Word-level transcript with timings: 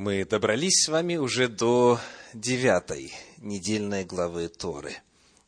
Мы 0.00 0.24
добрались 0.24 0.84
с 0.84 0.88
вами 0.88 1.16
уже 1.16 1.48
до 1.48 2.00
девятой 2.32 3.12
недельной 3.38 4.04
главы 4.04 4.46
Торы, 4.46 4.94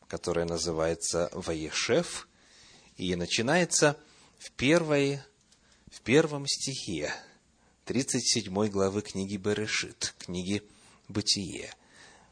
которая 0.09 0.45
называется 0.45 1.29
«Ваешев», 1.31 2.27
и 2.97 3.15
начинается 3.15 3.97
в, 4.39 4.51
первой, 4.51 5.21
в 5.89 6.01
первом 6.01 6.47
стихе 6.47 7.13
37 7.85 8.67
главы 8.67 9.01
книги 9.03 9.37
Берешит, 9.37 10.13
книги 10.19 10.61
Бытие. 11.07 11.73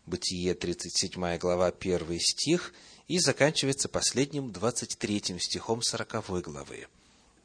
Бытие, 0.05 0.55
37 0.55 1.37
глава, 1.37 1.67
1 1.67 2.19
стих, 2.19 2.73
и 3.07 3.17
заканчивается 3.17 3.87
последним 3.87 4.51
23 4.51 5.39
стихом 5.39 5.81
40 5.81 6.41
главы. 6.41 6.87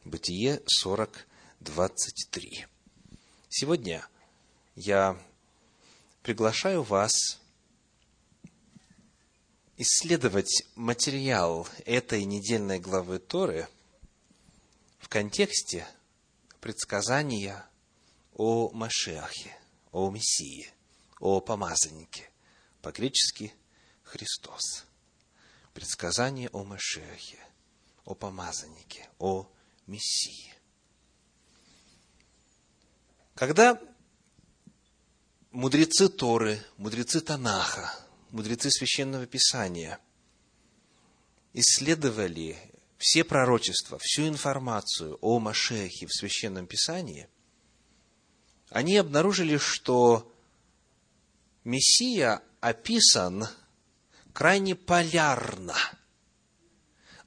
Бытие 0.05 0.63
40, 0.67 1.29
23. 1.61 2.67
Сегодня 3.49 4.05
я 4.75 5.17
приглашаю 6.23 6.83
вас 6.83 7.13
исследовать 9.77 10.65
материал 10.75 11.69
этой 11.85 12.25
недельной 12.25 12.79
главы 12.79 13.19
Торы 13.19 13.69
в 14.99 15.09
контексте 15.09 15.87
предсказания 16.61 17.65
о 18.35 18.71
Машиахе, 18.71 19.57
о 19.93 20.11
Мессии, 20.11 20.71
о 21.21 21.41
помазаннике, 21.41 22.31
по-гречески 22.83 23.53
Христос. 24.03 24.87
Предсказание 25.73 26.49
о 26.51 26.63
Машиахе, 26.63 27.39
о 28.05 28.15
помазаннике, 28.15 29.09
о 29.19 29.49
Мессии. 29.87 30.55
Когда 33.35 33.81
мудрецы 35.55 36.09
Торы, 36.09 36.61
мудрецы 36.79 37.21
Танаха, 37.21 37.95
мудрецы 38.31 38.71
Священного 38.71 39.27
Писания 39.27 40.01
исследовали 41.53 42.59
все 42.99 43.23
пророчества, 43.23 43.99
всю 44.03 44.27
информацию 44.27 45.17
о 45.21 45.39
Машехе 45.39 46.07
в 46.07 46.13
Священном 46.13 46.67
Писании, 46.67 47.29
они 48.71 48.97
обнаружили, 48.97 49.57
что 49.57 50.33
Мессия 51.63 52.43
описан 52.61 53.47
крайне 54.33 54.75
полярно, 54.75 55.77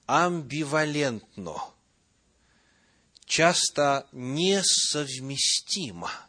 амбивалентно, 0.06 1.62
часто 3.26 4.06
несовместимо– 4.12 6.12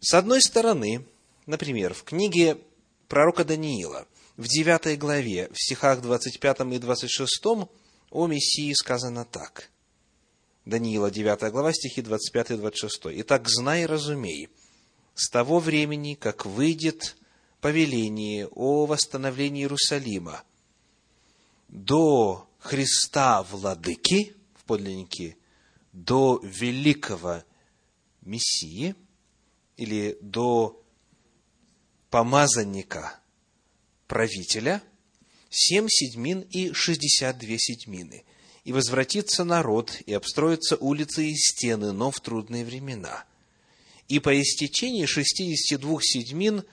с 0.00 0.14
одной 0.14 0.40
стороны, 0.40 1.06
например, 1.44 1.92
в 1.92 2.04
книге 2.04 2.58
пророка 3.06 3.44
Даниила, 3.44 4.06
в 4.38 4.48
9 4.48 4.98
главе, 4.98 5.50
в 5.52 5.58
стихах 5.58 6.00
25 6.00 6.60
и 6.72 6.78
26 6.78 7.42
о 8.10 8.26
Мессии 8.26 8.72
сказано 8.72 9.26
так. 9.26 9.70
Даниила, 10.64 11.10
9 11.10 11.52
глава, 11.52 11.74
стихи 11.74 12.00
25 12.00 12.52
и 12.52 12.56
26. 12.56 13.00
«Итак, 13.20 13.46
знай 13.48 13.82
и 13.82 13.86
разумей, 13.86 14.48
с 15.14 15.28
того 15.28 15.58
времени, 15.58 16.14
как 16.14 16.46
выйдет 16.46 17.16
повеление 17.60 18.46
о 18.46 18.86
восстановлении 18.86 19.64
Иерусалима 19.64 20.42
до 21.68 22.48
Христа 22.58 23.42
Владыки, 23.42 24.34
в 24.54 24.64
подлиннике, 24.64 25.36
до 25.92 26.40
великого 26.42 27.42
Мессии– 28.22 28.94
или 29.80 30.18
до 30.20 30.84
помазанника 32.10 33.18
правителя 34.06 34.82
семь 35.48 35.86
седьмин 35.88 36.42
и 36.42 36.74
шестьдесят 36.74 37.38
две 37.38 37.58
седьмины. 37.58 38.24
И 38.64 38.72
возвратится 38.72 39.42
народ, 39.42 39.98
и 40.04 40.12
обстроятся 40.12 40.76
улицы 40.76 41.26
и 41.26 41.34
стены, 41.34 41.92
но 41.92 42.10
в 42.10 42.20
трудные 42.20 42.62
времена. 42.62 43.24
И 44.06 44.18
по 44.18 44.38
истечении 44.38 45.06
шестидесяти 45.06 45.80
двух 45.80 46.04
седьмин 46.04 46.64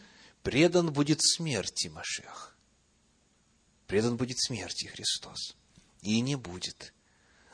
предан 0.43 0.91
будет 0.91 1.21
смерти 1.21 1.87
Машех. 1.87 2.57
Предан 3.87 4.17
будет 4.17 4.37
смерти 4.37 4.87
Христос. 4.87 5.55
И 6.01 6.19
не 6.19 6.35
будет. 6.35 6.93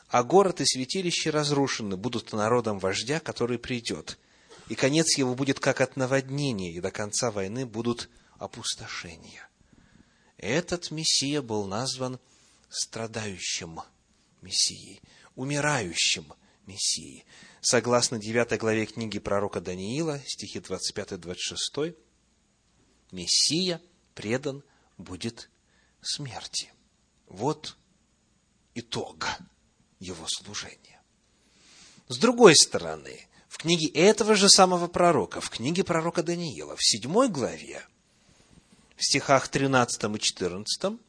А 0.08 0.24
город 0.24 0.62
и 0.62 0.66
святилище 0.66 1.30
разрушены 1.30 1.96
будут 1.96 2.34
народом 2.34 2.80
вождя, 2.80 3.20
который 3.20 3.60
придет– 3.60 4.18
и 4.70 4.76
конец 4.76 5.18
его 5.18 5.36
будет 5.36 5.60
как 5.60 5.82
от 5.82 5.96
наводнения, 5.98 6.72
и 6.72 6.82
до 6.82 6.92
конца 6.92 7.32
войны 7.32 7.66
будут 7.66 8.10
опустошения. 8.38 9.48
Этот 10.38 10.92
Мессия 10.92 11.42
был 11.42 11.66
назван 11.66 12.20
страдающим 12.70 13.82
Мессией, 14.42 15.02
умирающим 15.36 16.34
Мессией. 16.66 17.26
Согласно 17.62 18.20
9 18.20 18.60
главе 18.60 18.86
книги 18.86 19.20
пророка 19.20 19.62
Даниила, 19.62 20.20
стихи 20.26 20.60
25-26, 20.60 21.96
Мессия 23.12 23.82
предан 24.16 24.64
будет 24.98 25.50
смерти. 26.02 26.72
Вот 27.28 27.78
итог 28.76 29.28
его 30.00 30.26
служения. 30.28 31.02
С 32.08 32.18
другой 32.18 32.56
стороны, 32.56 33.28
в 33.54 33.60
книге 33.60 33.88
этого 33.90 34.34
же 34.34 34.50
самого 34.50 34.88
пророка, 34.88 35.40
в 35.40 35.52
книге 35.52 35.84
пророка 35.84 36.24
Даниила, 36.24 36.76
в 36.76 36.84
седьмой 36.84 37.30
главе, 37.30 37.86
в 38.98 39.06
стихах 39.06 39.48
13 39.48 40.04
и 40.06 40.20
14, 40.20 41.00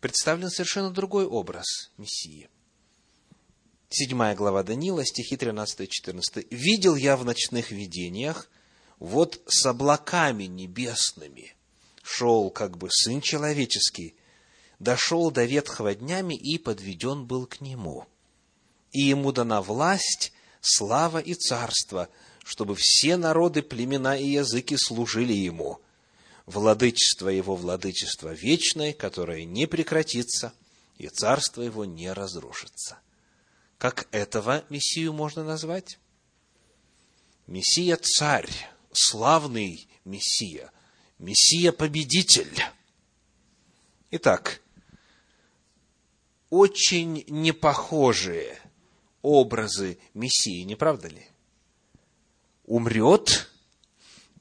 представлен 0.00 0.50
совершенно 0.50 0.90
другой 0.90 1.24
образ 1.24 1.90
Мессии. 1.96 2.50
Седьмая 3.88 4.36
глава 4.36 4.64
Даниила, 4.64 5.02
стихи 5.06 5.38
13 5.38 5.80
и 5.80 5.88
14. 5.88 6.46
«Видел 6.50 6.94
я 6.94 7.16
в 7.16 7.24
ночных 7.24 7.70
видениях, 7.70 8.50
вот 8.98 9.40
с 9.46 9.64
облаками 9.64 10.44
небесными 10.44 11.54
шел 12.02 12.50
как 12.50 12.76
бы 12.76 12.88
Сын 12.90 13.22
Человеческий, 13.22 14.14
дошел 14.78 15.30
до 15.30 15.46
ветхого 15.46 15.94
днями 15.94 16.34
и 16.34 16.58
подведен 16.58 17.24
был 17.24 17.46
к 17.46 17.62
Нему. 17.62 18.04
И 18.92 19.00
Ему 19.00 19.32
дана 19.32 19.62
власть 19.62 20.34
слава 20.66 21.18
и 21.18 21.34
царство, 21.34 22.08
чтобы 22.44 22.76
все 22.76 23.16
народы, 23.16 23.62
племена 23.62 24.16
и 24.16 24.26
языки 24.26 24.76
служили 24.76 25.32
Ему. 25.32 25.80
Владычество 26.46 27.28
Его– 27.28 27.56
владычество 27.56 28.32
вечное, 28.32 28.92
которое 28.92 29.44
не 29.44 29.66
прекратится, 29.66 30.52
и 30.98 31.08
царство 31.08 31.62
Его 31.62 31.84
не 31.84 32.12
разрушится. 32.12 32.98
Как 33.78 34.08
этого 34.10 34.64
Мессию 34.68 35.12
можно 35.12 35.44
назвать? 35.44 35.98
Мессия– 37.46 37.96
царь, 38.02 38.50
славный 38.92 39.88
Мессия, 40.04 40.72
Мессия– 41.18 41.72
победитель. 41.72 42.62
Итак, 44.10 44.62
очень 46.50 47.24
непохожие 47.28 48.58
образы 49.26 49.98
Мессии, 50.14 50.62
не 50.62 50.76
правда 50.76 51.08
ли? 51.08 51.26
Умрет, 52.64 53.50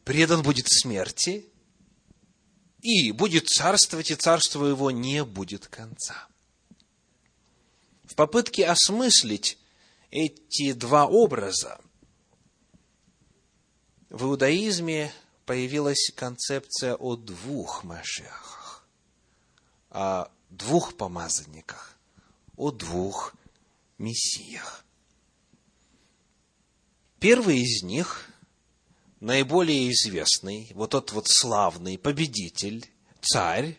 предан 0.03 0.43
будет 0.43 0.67
смерти, 0.67 1.45
и 2.81 3.11
будет 3.11 3.47
царствовать, 3.47 4.11
и 4.11 4.15
царство 4.15 4.63
его 4.65 4.91
не 4.91 5.23
будет 5.23 5.67
конца. 5.67 6.27
В 8.03 8.13
попытке 8.13 8.67
осмыслить 8.67 9.57
эти 10.11 10.73
два 10.73 11.07
образа 11.07 11.81
в 14.09 14.25
иудаизме 14.25 15.11
появилась 15.47 16.11
концепция 16.15 16.93
о 16.95 17.15
двух 17.15 17.83
Машиахах, 17.83 18.85
о 19.89 20.27
двух 20.51 20.95
помазанниках, 20.95 21.97
о 22.55 22.69
двух 22.69 23.33
мессиях. 23.97 24.85
Первый 27.19 27.59
из 27.59 27.83
них, 27.83 28.29
наиболее 29.19 29.91
известный, 29.91 30.71
вот 30.75 30.91
тот 30.91 31.11
вот 31.11 31.27
славный 31.27 31.97
победитель, 31.97 32.85
царь, 33.21 33.77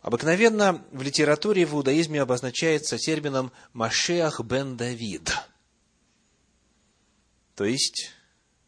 обыкновенно 0.00 0.84
в 0.92 1.02
литературе 1.02 1.66
в 1.66 1.74
иудаизме 1.74 2.22
обозначается 2.22 2.98
термином 2.98 3.52
Машеах 3.72 4.40
бен 4.40 4.76
Давид, 4.76 5.32
то 7.54 7.64
есть 7.64 8.10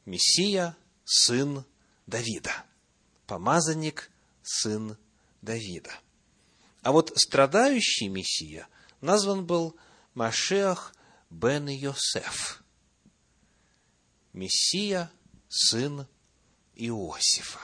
Мессия, 0.05 0.77
сын 1.05 1.65
Давида, 2.07 2.53
помазанник, 3.27 4.11
сын 4.43 4.99
Давида. 5.41 5.93
А 6.83 6.93
вот 6.93 7.13
страдающий 7.17 8.09
Мессия 8.09 8.69
назван 9.01 9.47
был 9.47 9.75
Машеах 10.15 10.95
бен 11.31 11.69
Йосеф, 11.69 12.63
Мессия, 14.33 15.11
сын 15.49 16.07
Иосифа. 16.75 17.61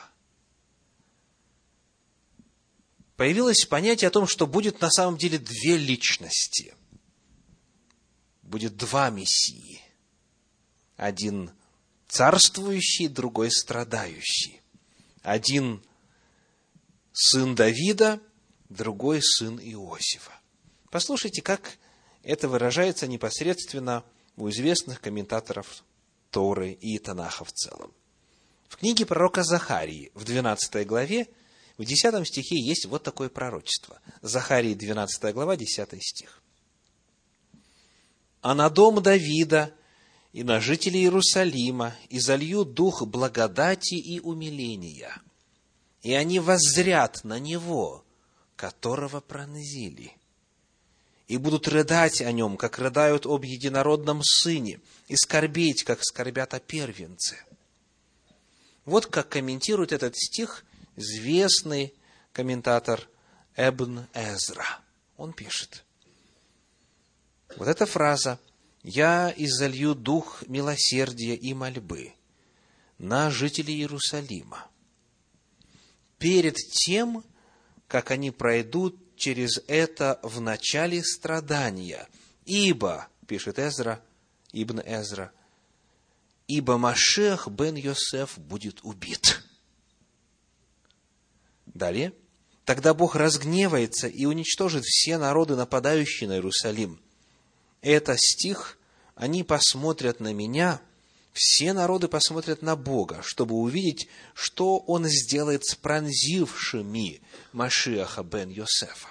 Появилось 3.17 3.67
понятие 3.67 4.09
о 4.09 4.11
том, 4.11 4.27
что 4.27 4.47
будет 4.47 4.81
на 4.81 4.91
самом 4.91 5.19
деле 5.19 5.39
две 5.39 5.77
личности. 5.77 6.75
Будет 8.43 8.77
два 8.77 9.11
Мессии. 9.11 9.83
Один 10.97 11.51
царствующий, 12.09 13.09
другой 13.09 13.51
страдающий. 13.51 14.61
Один 15.23 15.85
сын 17.13 17.55
Давида, 17.55 18.21
другой 18.69 19.21
сын 19.23 19.61
Иосифа. 19.61 20.33
Послушайте, 20.91 21.43
как 21.43 21.77
это 22.23 22.49
выражается 22.49 23.07
непосредственно 23.07 24.05
у 24.37 24.49
известных 24.51 25.01
комментаторов 25.01 25.85
Торы 26.31 26.73
и 26.73 26.99
Танаха 26.99 27.45
в 27.45 27.53
целом. 27.53 27.93
В 28.69 28.77
книге 28.77 29.05
пророка 29.05 29.43
Захарии, 29.43 30.13
в 30.15 30.25
12 30.25 30.87
главе, 30.87 31.29
в 31.77 31.85
10 31.85 32.27
стихе 32.27 32.57
есть 32.61 32.87
вот 32.87 33.03
такое 33.03 33.29
пророчество. 33.29 34.01
Захарии, 34.23 34.75
12 34.75 35.35
глава, 35.35 35.57
10 35.57 36.03
стих. 36.03 36.43
«А 38.43 38.55
на 38.55 38.71
дом 38.71 39.03
Давида 39.03 39.75
и 40.33 40.45
на 40.45 40.61
жителей 40.61 41.03
Иерусалима 41.03 41.95
и 42.09 42.21
залью 42.21 42.65
дух 42.65 43.07
благодати 43.07 43.95
и 43.95 44.21
умиления, 44.21 45.21
и 46.03 46.13
они 46.15 46.39
воззрят 46.39 47.25
на 47.25 47.39
него, 47.39 48.05
которого 48.57 49.21
пронзили, 49.21 50.13
и 51.31 51.37
будут 51.37 51.69
рыдать 51.69 52.23
о 52.23 52.33
нем, 52.33 52.57
как 52.57 52.81
рыдают 52.81 53.25
об 53.25 53.45
единородном 53.45 54.21
сыне, 54.25 54.81
и 55.07 55.15
скорбеть, 55.15 55.85
как 55.85 56.03
скорбят 56.03 56.55
о 56.55 56.59
первенце. 56.59 57.37
Вот 58.85 59.07
как 59.07 59.29
комментирует 59.29 59.93
этот 59.93 60.17
стих 60.17 60.65
известный 60.97 61.95
комментатор 62.33 63.09
Эбн 63.55 64.09
Эзра. 64.13 64.81
Он 65.17 65.33
пишет, 65.33 65.85
вот 67.55 67.69
эта 67.69 67.87
фраза 67.87 68.41
«Я 68.83 69.33
изолью 69.37 69.95
дух 69.95 70.43
милосердия 70.49 71.37
и 71.37 71.55
мольбы 71.55 72.13
на 72.99 73.31
жителей 73.31 73.77
Иерусалима» 73.77 74.67
перед 76.19 76.57
тем, 76.57 77.23
как 77.87 78.11
они 78.11 78.33
пройдут 78.33 79.10
через 79.21 79.61
это 79.69 80.19
в 80.23 80.41
начале 80.41 81.05
страдания. 81.05 82.09
Ибо, 82.47 83.07
пишет 83.29 83.59
Эзра, 83.59 84.03
Ибн 84.53 84.81
Эзра, 84.81 85.31
ибо 86.49 86.79
Машех 86.79 87.47
бен 87.49 87.77
Йосеф 87.77 88.39
будет 88.39 88.81
убит. 88.83 89.43
Далее. 91.67 92.13
Тогда 92.65 92.95
Бог 92.95 93.15
разгневается 93.15 94.09
и 94.09 94.25
уничтожит 94.25 94.85
все 94.85 95.19
народы, 95.19 95.55
нападающие 95.55 96.29
на 96.29 96.35
Иерусалим. 96.35 97.01
Это 97.83 98.17
стих, 98.17 98.79
они 99.15 99.45
посмотрят 99.45 100.21
на 100.21 100.33
меня, 100.33 100.81
все 101.33 101.73
народы 101.73 102.09
посмотрят 102.09 102.63
на 102.63 102.77
Бога, 102.77 103.23
чтобы 103.23 103.55
увидеть, 103.55 104.09
что 104.35 104.79
Он 104.79 105.07
сделает 105.07 105.65
с 105.65 105.75
пронзившими 105.75 107.21
Машиаха 107.53 108.23
бен 108.23 108.51
Йосефа. 108.51 109.09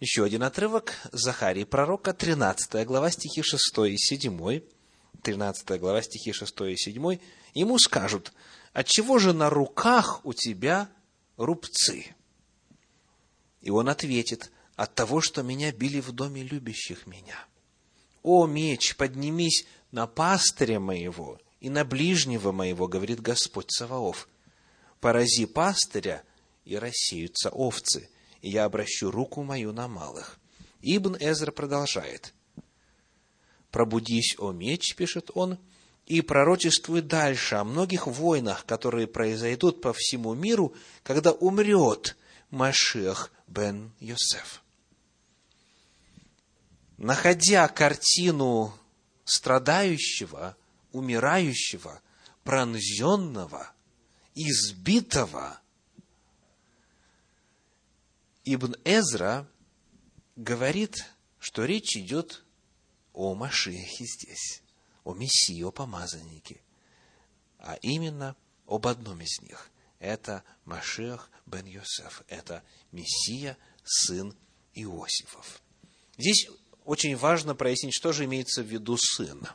Еще 0.00 0.24
один 0.24 0.42
отрывок 0.42 0.94
Захарии 1.12 1.64
пророка, 1.64 2.12
13 2.12 2.86
глава, 2.86 3.10
стихи 3.10 3.42
6 3.42 3.78
и 3.88 3.96
7. 3.96 4.60
13 5.22 5.80
глава, 5.80 6.02
стихи 6.02 6.32
6 6.32 6.60
и 6.60 6.76
7. 6.76 7.18
Ему 7.54 7.78
скажут, 7.78 8.32
отчего 8.72 9.18
же 9.18 9.32
на 9.32 9.48
руках 9.48 10.24
у 10.24 10.34
тебя 10.34 10.90
рубцы? 11.36 12.14
И 13.62 13.70
он 13.70 13.88
ответит, 13.88 14.50
от 14.76 14.94
того, 14.94 15.20
что 15.20 15.42
меня 15.42 15.72
били 15.72 16.00
в 16.00 16.12
доме 16.12 16.42
любящих 16.42 17.06
меня. 17.06 17.46
О, 18.26 18.48
меч, 18.48 18.96
поднимись 18.96 19.66
на 19.92 20.08
пастыря 20.08 20.80
моего 20.80 21.38
и 21.60 21.70
на 21.70 21.84
ближнего 21.84 22.50
моего, 22.50 22.88
говорит 22.88 23.20
Господь 23.20 23.70
Саваоф. 23.70 24.28
Порази 24.98 25.46
пастыря, 25.46 26.24
и 26.64 26.76
рассеются 26.76 27.50
овцы, 27.50 28.10
и 28.40 28.50
я 28.50 28.64
обращу 28.64 29.12
руку 29.12 29.44
мою 29.44 29.72
на 29.72 29.86
малых. 29.86 30.40
Ибн 30.82 31.16
Эзра 31.20 31.52
продолжает. 31.52 32.34
«Пробудись, 33.70 34.34
о 34.38 34.50
меч»,— 34.50 34.94
пишет 34.96 35.30
он,— 35.34 35.58
и 36.06 36.20
пророчествуй 36.20 37.02
дальше 37.02 37.54
о 37.54 37.62
многих 37.62 38.08
войнах, 38.08 38.66
которые 38.66 39.06
произойдут 39.06 39.80
по 39.80 39.92
всему 39.92 40.34
миру, 40.34 40.74
когда 41.04 41.30
умрет 41.30 42.16
Машех 42.50 43.30
бен 43.46 43.92
Йосеф. 44.00 44.64
Находя 46.96 47.68
картину 47.68 48.72
страдающего, 49.24 50.56
умирающего, 50.92 52.00
пронзенного, 52.44 53.72
избитого, 54.34 55.60
Ибн 58.44 58.76
Эзра 58.84 59.48
говорит, 60.36 60.94
что 61.38 61.64
речь 61.64 61.96
идет 61.96 62.44
о 63.12 63.34
Машехе 63.34 64.04
здесь 64.04 64.62
о 65.06 65.14
Мессии, 65.14 65.62
о 65.62 65.70
помазаннике, 65.70 66.60
а 67.58 67.78
именно 67.80 68.36
об 68.66 68.88
одном 68.88 69.20
из 69.20 69.40
них. 69.40 69.70
Это 70.00 70.42
Машех 70.64 71.30
бен 71.46 71.64
Йосеф, 71.64 72.22
это 72.26 72.64
Мессия, 72.90 73.56
сын 73.84 74.36
Иосифов. 74.74 75.62
Здесь 76.18 76.48
очень 76.86 77.16
важно 77.16 77.54
прояснить, 77.54 77.94
что 77.94 78.12
же 78.12 78.24
имеется 78.24 78.62
в 78.62 78.66
виду 78.66 78.96
сын. 78.96 79.46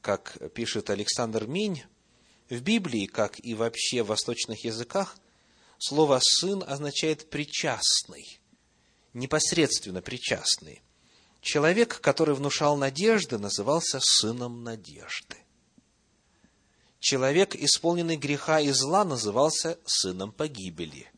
Как 0.00 0.38
пишет 0.54 0.90
Александр 0.90 1.46
Минь, 1.46 1.82
в 2.48 2.60
Библии, 2.60 3.06
как 3.06 3.44
и 3.44 3.54
вообще 3.54 4.02
в 4.02 4.08
восточных 4.08 4.64
языках, 4.64 5.16
слово 5.78 6.20
«сын» 6.22 6.62
означает 6.66 7.30
«причастный», 7.30 8.38
непосредственно 9.12 10.02
причастный. 10.02 10.82
Человек, 11.40 12.00
который 12.00 12.34
внушал 12.34 12.76
надежды, 12.76 13.38
назывался 13.38 13.98
сыном 14.00 14.62
надежды. 14.62 15.36
Человек, 17.00 17.54
исполненный 17.54 18.16
греха 18.16 18.60
и 18.60 18.70
зла, 18.70 19.04
назывался 19.04 19.78
сыном 19.84 20.32
погибели. 20.32 21.10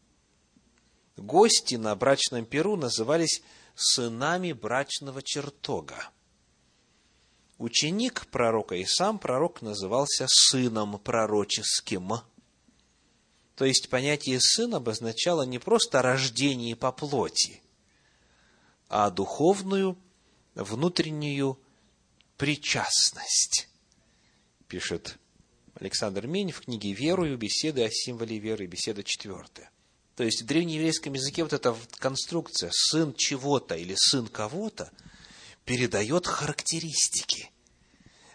Гости 1.16 1.76
на 1.76 1.94
брачном 1.94 2.44
перу 2.44 2.76
назывались 2.76 3.42
сынами 3.76 4.52
брачного 4.52 5.22
чертога. 5.22 6.10
Ученик 7.58 8.26
пророка 8.26 8.74
и 8.74 8.84
сам 8.84 9.18
пророк 9.18 9.62
назывался 9.62 10.26
сыном 10.28 10.98
пророческим. 10.98 12.12
То 13.54 13.64
есть 13.64 13.88
понятие 13.88 14.40
«сын» 14.40 14.74
обозначало 14.74 15.42
не 15.42 15.58
просто 15.58 16.02
рождение 16.02 16.76
по 16.76 16.92
плоти, 16.92 17.62
а 18.88 19.10
духовную 19.10 19.96
внутреннюю 20.54 21.58
причастность, 22.36 23.68
пишет 24.68 25.18
Александр 25.74 26.26
Минь 26.26 26.52
в 26.52 26.62
книге 26.62 26.92
«Верую. 26.92 27.36
Беседы 27.38 27.84
о 27.84 27.90
символе 27.90 28.38
веры», 28.38 28.66
беседа 28.66 29.02
четвертая. 29.02 29.70
То 30.16 30.24
есть 30.24 30.42
в 30.42 30.46
древнееврейском 30.46 31.12
языке 31.12 31.42
вот 31.42 31.52
эта 31.52 31.76
конструкция 31.98 32.70
«сын 32.72 33.14
чего-то» 33.14 33.76
или 33.76 33.94
«сын 33.96 34.26
кого-то» 34.26 34.90
передает 35.66 36.26
характеристики, 36.26 37.50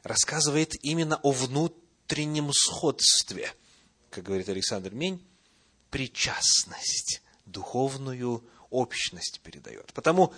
рассказывает 0.03 0.75
именно 0.83 1.19
о 1.23 1.31
внутреннем 1.31 2.51
сходстве, 2.53 3.51
как 4.11 4.25
говорит 4.25 4.47
Александр 4.49 4.93
Мень, 4.93 5.25
причастность, 5.89 7.23
духовную 7.45 8.43
общность 8.69 9.41
передает. 9.41 9.91
Потому 9.93 10.33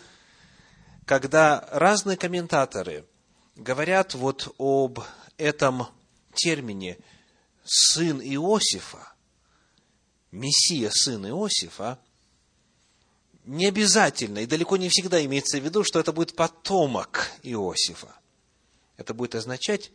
когда 1.05 1.67
разные 1.71 2.15
комментаторы 2.15 3.05
говорят 3.57 4.13
вот 4.13 4.55
об 4.57 4.99
этом 5.37 5.87
термине 6.33 6.97
«сын 7.65 8.21
Иосифа», 8.21 9.12
«мессия, 10.33 10.89
сын 10.91 11.27
Иосифа», 11.27 11.99
не 13.45 13.67
обязательно 13.67 14.39
и 14.39 14.45
далеко 14.45 14.77
не 14.77 14.89
всегда 14.89 15.23
имеется 15.25 15.59
в 15.59 15.63
виду, 15.63 15.83
что 15.83 15.99
это 15.99 16.13
будет 16.13 16.35
потомок 16.35 17.29
Иосифа. 17.43 18.15
Это 18.95 19.13
будет 19.13 19.35
означать, 19.35 19.91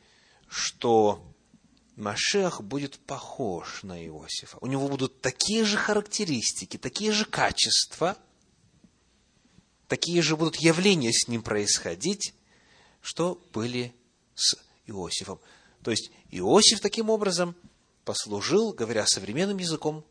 что 0.48 1.24
Машех 1.96 2.62
будет 2.62 2.98
похож 2.98 3.82
на 3.82 4.04
Иосифа. 4.04 4.58
У 4.60 4.66
него 4.66 4.86
будут 4.88 5.22
такие 5.22 5.64
же 5.64 5.78
характеристики, 5.78 6.76
такие 6.76 7.12
же 7.12 7.24
качества– 7.24 8.16
такие 9.88 10.22
же 10.22 10.36
будут 10.36 10.56
явления 10.56 11.12
с 11.12 11.26
ним 11.26 11.42
происходить, 11.42 12.34
что 13.00 13.42
были 13.52 13.92
с 14.34 14.56
Иосифом. 14.86 15.40
То 15.82 15.90
есть 15.90 16.10
Иосиф 16.30 16.80
таким 16.80 17.10
образом 17.10 17.56
послужил, 18.04 18.72
говоря 18.72 19.06
современным 19.06 19.58
языком, 19.58 20.04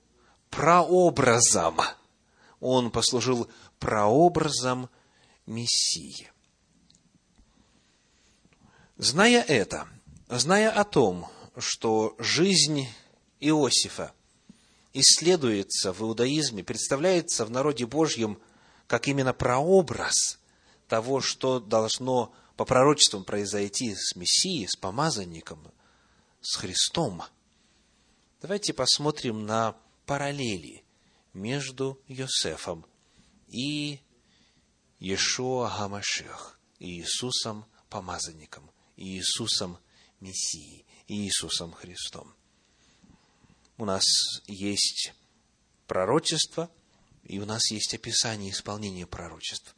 прообразом. 0.49 1.79
Он 2.59 2.91
послужил 2.91 3.49
прообразом 3.79 4.89
Мессии. 5.45 6.31
Зная 8.97 9.43
это, 9.43 9.87
зная 10.27 10.71
о 10.71 10.83
том, 10.83 11.29
что 11.57 12.15
жизнь 12.17 12.87
Иосифа 13.39 14.11
исследуется 14.93 15.93
в 15.93 16.01
иудаизме, 16.01 16.63
представляется 16.63 17.45
в 17.45 17.51
народе 17.51 17.85
Божьем 17.85 18.39
как 18.87 19.07
именно 19.07 19.33
прообраз 19.33 20.39
того, 20.87 21.21
что 21.21 21.59
должно 21.59 22.33
по 22.55 22.65
пророчествам 22.65 23.23
произойти 23.23 23.93
с 23.93 24.15
Мессией, 24.15 24.67
с 24.67 24.75
помазанником, 24.75 25.59
с 26.41 26.55
Христом. 26.55 27.21
Давайте 28.41 28.73
посмотрим 28.73 29.45
на 29.45 29.75
параллели 30.07 30.85
между 31.33 32.01
Йосефом 32.07 32.87
и 33.49 33.99
Иешуа 34.99 35.69
Гамашех, 35.69 36.59
Иисусом 36.79 37.65
помазанником, 37.89 38.71
Иисусом 38.95 39.77
Мессией, 40.21 40.85
Иисусом 41.07 41.73
Христом. 41.73 42.33
У 43.77 43.85
нас 43.85 44.05
есть 44.47 45.13
пророчество, 45.87 46.71
и 47.23 47.39
у 47.39 47.45
нас 47.45 47.69
есть 47.69 47.93
описание 47.93 48.51
исполнения 48.51 49.05
пророчеств. 49.05 49.75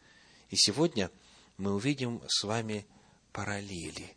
И 0.51 0.55
сегодня 0.55 1.11
мы 1.57 1.73
увидим 1.73 2.21
с 2.27 2.43
вами 2.43 2.87
параллели, 3.33 4.15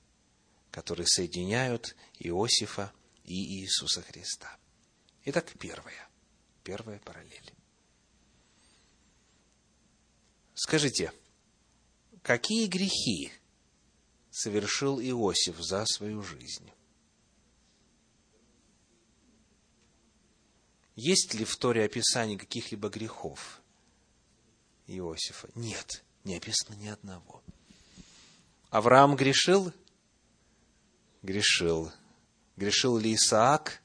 которые 0.71 1.07
соединяют 1.07 1.97
Иосифа 2.19 2.93
и 3.25 3.61
Иисуса 3.61 4.03
Христа. 4.03 4.59
Итак, 5.25 5.53
первая. 5.59 6.09
Первая 6.65 6.99
параллель. 6.99 7.53
Скажите, 10.55 11.13
какие 12.23 12.67
грехи 12.67 13.33
совершил 14.31 15.01
Иосиф 15.01 15.57
за 15.59 15.85
свою 15.87 16.23
жизнь? 16.23 16.71
Есть 20.95 21.35
ли 21.35 21.45
в 21.45 21.57
Торе 21.57 21.85
описание 21.85 22.39
каких-либо 22.39 22.89
грехов 22.89 23.63
Иосифа? 24.87 25.49
Нет, 25.55 26.05
не 26.25 26.37
описано 26.37 26.75
ни 26.77 26.89
одного. 26.89 27.43
Авраам 28.71 29.17
грешил? 29.17 29.73
Грешил. 31.23 31.93
Грешил 32.57 32.99
ли 32.99 33.15
Исаак? 33.15 33.83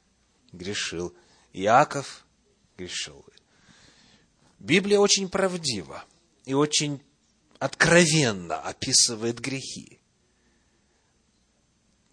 Грешил. 0.51 1.15
Иаков? 1.53 2.25
Грешил. 2.77 3.25
Библия 4.59 4.99
очень 4.99 5.29
правдива 5.29 6.03
и 6.45 6.53
очень 6.53 7.01
откровенно 7.59 8.59
описывает 8.59 9.39
грехи. 9.39 9.99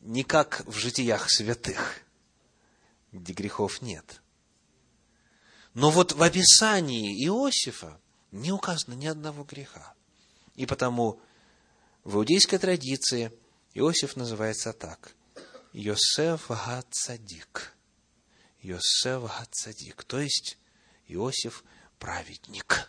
Не 0.00 0.24
как 0.24 0.62
в 0.66 0.76
житиях 0.76 1.30
святых, 1.30 2.00
где 3.12 3.32
грехов 3.32 3.80
нет– 3.82 4.20
но 5.74 5.90
вот 5.90 6.12
в 6.12 6.22
описании 6.22 7.12
Иосифа 7.26 8.00
не 8.30 8.52
указано 8.52 8.94
ни 8.94 9.06
одного 9.06 9.42
греха. 9.42 9.94
И 10.54 10.66
потому 10.66 11.20
в 12.04 12.16
иудейской 12.16 12.58
традиции 12.58 13.32
Иосиф 13.74 14.16
называется 14.16 14.72
так. 14.72 15.14
Йосеф 15.72 16.48
Гацадик. 16.48 17.76
Йосеф 18.64 19.22
Гацадик. 19.22 20.04
То 20.04 20.18
есть 20.18 20.58
Иосиф 21.06 21.64
праведник. 21.98 22.88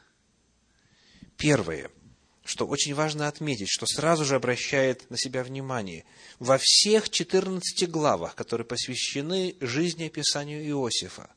Первое, 1.38 1.92
что 2.46 2.66
очень 2.66 2.96
важно 2.96 3.28
отметить, 3.28 3.68
что 3.70 3.86
сразу 3.86 4.24
же 4.24 4.36
обращает 4.36 5.10
на 5.10 5.18
себя 5.18 5.44
внимание. 5.44 6.06
Во 6.40 6.58
всех 6.58 7.10
14 7.10 7.90
главах, 7.90 8.36
которые 8.36 8.66
посвящены 8.66 9.58
жизни 9.60 10.06
описанию 10.06 10.66
Иосифа, 10.66 11.30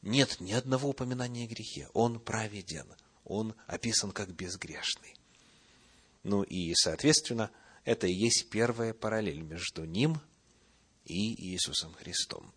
нет 0.00 0.40
ни 0.40 0.52
одного 0.52 0.88
упоминания 0.88 1.44
о 1.44 1.48
грехе. 1.48 1.88
Он 1.92 2.18
праведен. 2.18 2.86
Он 3.24 3.54
описан 3.66 4.10
как 4.12 4.30
безгрешный. 4.30 5.14
Ну 6.22 6.42
и, 6.44 6.72
соответственно, 6.74 7.50
это 7.84 8.06
и 8.06 8.12
есть 8.12 8.48
первая 8.48 8.94
параллель 8.94 9.42
между 9.42 9.84
ним 9.84 10.18
и 11.04 11.34
Иисусом 11.52 11.92
Христом. 11.92 12.54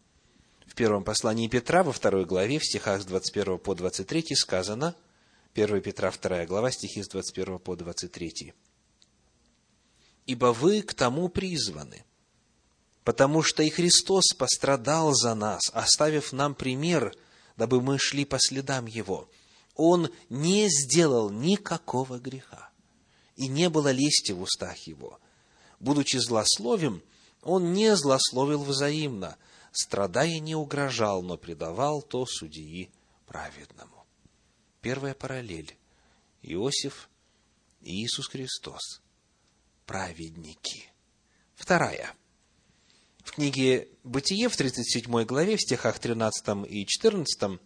В 0.72 0.76
первом 0.76 1.04
послании 1.04 1.50
Петра, 1.50 1.84
во 1.84 1.92
второй 1.92 2.24
главе, 2.24 2.58
в 2.58 2.66
стихах 2.66 3.02
с 3.02 3.06
21 3.06 3.60
по 3.60 3.76
23 3.76 4.36
сказано, 4.36 4.96
1 5.54 5.82
Петра, 5.82 6.12
2 6.12 6.46
глава, 6.46 6.72
стихи 6.72 7.04
с 7.04 7.10
21 7.10 7.60
по 7.60 7.76
23. 7.76 8.54
«Ибо 10.28 10.54
вы 10.54 10.82
к 10.82 10.94
тому 10.94 11.28
призваны, 11.28 12.06
потому 13.04 13.44
что 13.44 13.64
и 13.64 13.70
Христос 13.70 14.34
пострадал 14.38 15.14
за 15.14 15.36
нас, 15.36 15.62
оставив 15.74 16.32
нам 16.32 16.56
пример– 16.56 17.14
дабы 17.62 17.80
мы 17.80 18.00
шли 18.00 18.26
по 18.26 18.40
следам 18.40 18.88
Его. 18.88 19.30
Он 19.76 20.10
не 20.30 20.68
сделал 20.68 21.30
никакого 21.30 22.18
греха, 22.18 22.72
и 23.36 23.48
не 23.48 23.70
было 23.70 23.92
лести 23.92 24.32
в 24.32 24.42
устах 24.42 24.78
Его. 24.88 25.20
Будучи 25.80 26.18
злословим, 26.18 27.04
Он 27.44 27.74
не 27.74 27.96
злословил 27.96 28.64
взаимно, 28.64 29.38
страдая 29.72 30.40
не 30.40 30.56
угрожал, 30.56 31.22
но 31.22 31.38
предавал 31.38 32.02
то 32.02 32.26
судьи 32.26 32.90
праведному. 33.26 34.06
Первая 34.82 35.14
параллель. 35.14 35.76
Иосиф 36.42 37.10
и 37.82 38.04
Иисус 38.04 38.28
Христос. 38.28 39.02
Праведники. 39.86 40.90
Вторая– 41.56 42.16
в 43.24 43.34
книге 43.34 43.88
«Бытие» 44.04 44.50
в 44.50 44.56
37 44.56 45.24
главе, 45.26 45.56
в 45.56 45.62
стихах 45.62 46.00
13 46.00 46.68
и 46.68 46.86
14 46.86 47.60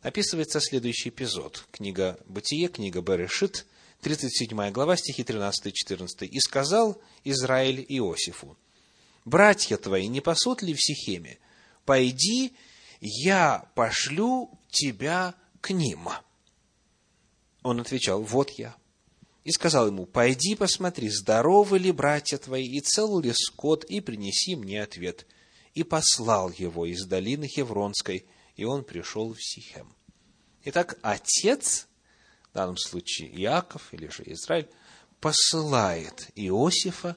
описывается 0.00 0.58
следующий 0.60 1.10
эпизод. 1.10 1.66
Книга 1.70 2.18
«Бытие», 2.26 2.68
книга 2.68 3.02
«Берешит», 3.02 3.66
37 4.00 4.70
глава, 4.72 4.96
стихи 4.96 5.22
13 5.22 5.66
и 5.66 5.72
14. 5.72 6.22
«И 6.22 6.40
сказал 6.40 7.00
Израиль 7.24 7.84
Иосифу, 7.88 8.56
«Братья 9.24 9.76
твои 9.76 10.08
не 10.08 10.20
пасут 10.20 10.62
ли 10.62 10.74
в 10.74 10.82
Сихеме? 10.82 11.38
Пойди, 11.84 12.52
я 13.00 13.68
пошлю 13.74 14.50
тебя 14.68 15.34
к 15.60 15.70
ним». 15.70 16.08
Он 17.62 17.80
отвечал, 17.80 18.22
«Вот 18.22 18.50
я» 18.50 18.76
и 19.44 19.50
сказал 19.50 19.88
ему, 19.88 20.06
«Пойди 20.06 20.54
посмотри, 20.54 21.08
здоровы 21.08 21.78
ли 21.78 21.92
братья 21.92 22.38
твои, 22.38 22.66
и 22.66 22.80
цел 22.80 23.20
ли 23.20 23.32
скот, 23.32 23.84
и 23.84 24.00
принеси 24.00 24.54
мне 24.56 24.82
ответ». 24.82 25.26
И 25.74 25.84
послал 25.84 26.50
его 26.50 26.84
из 26.84 27.06
долины 27.06 27.48
Хевронской, 27.48 28.26
и 28.56 28.64
он 28.64 28.84
пришел 28.84 29.32
в 29.32 29.42
Сихем. 29.42 29.94
Итак, 30.64 30.98
отец, 31.02 31.88
в 32.50 32.54
данном 32.54 32.76
случае 32.76 33.30
Иаков 33.40 33.88
или 33.92 34.06
же 34.08 34.22
Израиль, 34.26 34.68
посылает 35.18 36.30
Иосифа 36.34 37.16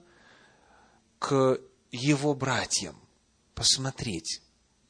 к 1.19 1.59
его 1.91 2.33
братьям 2.33 2.97
посмотреть, 3.55 4.41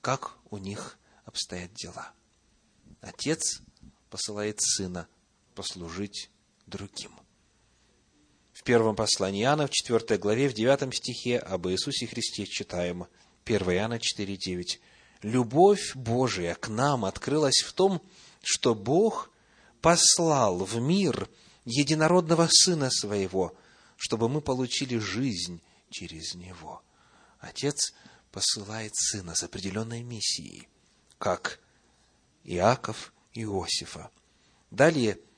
как 0.06 0.38
у 0.52 0.58
них 0.58 1.00
обстоят 1.26 1.74
дела. 1.74 2.14
Отец 3.02 3.62
посылает 4.12 4.62
сына 4.62 5.08
послужить 5.56 6.30
другим 6.68 7.12
первом 8.66 8.96
послании 8.96 9.44
Иоанна, 9.44 9.68
в 9.68 9.70
4 9.70 10.18
главе, 10.18 10.50
в 10.50 10.54
9 10.54 10.94
стихе 10.94 11.38
об 11.38 11.68
Иисусе 11.68 12.08
Христе 12.08 12.46
читаем 12.46 13.06
1 13.46 13.62
Иоанна 13.72 14.00
4, 14.00 14.36
9. 14.36 14.82
«Любовь 15.22 15.96
Божия 15.96 16.56
к 16.56 16.68
нам 16.68 17.06
открылась 17.06 17.64
в 17.64 17.72
том, 17.74 18.02
что 18.44 18.74
Бог 18.74 19.32
послал 19.82 20.58
в 20.58 20.82
мир 20.82 21.30
единородного 21.64 22.50
Сына 22.52 22.90
Своего, 22.90 23.56
чтобы 23.98 24.28
мы 24.28 24.42
получили 24.42 24.98
жизнь 24.98 25.62
через 25.92 26.34
Него». 26.34 26.82
Отец 27.40 27.94
посылает 28.36 28.94
Сына 28.96 29.34
с 29.34 29.44
определенной 29.44 30.04
миссией, 30.04 30.68
как 31.18 31.62
Иаков 32.44 33.14
Иосифа. 33.34 34.12
Далее– 34.72 35.18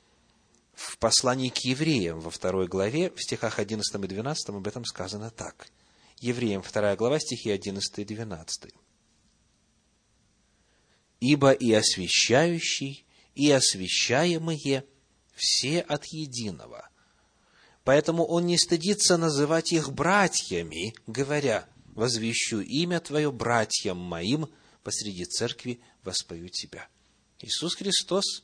в 0.74 0.98
послании 0.98 1.50
к 1.50 1.58
евреям 1.60 2.20
во 2.20 2.32
второй 2.32 2.68
главе, 2.68 3.12
в 3.12 3.22
стихах 3.22 3.60
11 3.60 4.04
и 4.04 4.08
12 4.08 4.50
об 4.50 4.68
этом 4.68 4.84
сказано 4.84 5.30
так. 5.30 5.68
Евреям, 6.20 6.63
вторая 6.63 6.96
глава, 6.96 7.20
стихи 7.20 7.51
11 7.51 8.00
и 8.00 8.04
12. 8.04 8.74
«Ибо 11.20 11.51
и 11.51 11.74
освящающий, 11.74 13.06
и 13.36 13.51
освящаемые 13.51 14.86
все 15.36 15.82
от 15.82 16.06
единого 16.06 16.89
Поэтому 17.84 18.25
он 18.25 18.46
не 18.46 18.58
стыдится 18.58 19.18
называть 19.18 19.72
их 19.72 19.94
братьями, 19.94 20.94
говоря, 21.08 21.68
«Возвещу 21.98 22.62
имя 22.62 23.00
Твое 23.00 23.32
братьям 23.32 23.98
моим, 23.98 24.48
посреди 24.84 25.25
церкви 25.25 25.82
воспою 26.04 26.48
Тебя». 26.48 26.88
Иисус 27.39 27.75
Христос 27.75 28.44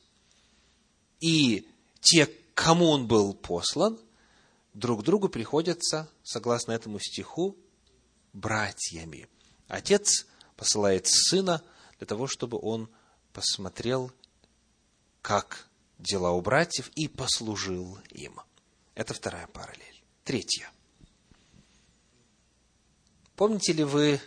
и 1.21 1.67
те, 2.01 2.25
кому 2.55 2.89
Он 2.89 3.07
был 3.07 3.35
послан, 3.35 3.99
друг 4.73 5.03
другу 5.03 5.29
приходятся, 5.29 6.09
согласно 6.23 6.71
этому 6.71 6.99
стиху, 6.99 7.55
братьями. 8.33 9.27
Отец 9.67 10.25
посылает 10.57 11.05
сына 11.07 11.61
для 11.99 12.07
того, 12.07 12.25
чтобы 12.25 12.57
он 12.59 12.89
посмотрел, 13.33 14.11
как 15.21 15.67
дела 15.99 16.31
у 16.31 16.41
братьев, 16.41 16.89
и 16.95 17.07
послужил 17.07 17.99
им. 18.09 18.39
Это 18.95 19.13
вторая 19.13 19.45
параллель. 19.45 20.03
Третья. 20.23 20.72
Помните 23.35 23.73
ли 23.73 23.83
вы, 23.83 24.21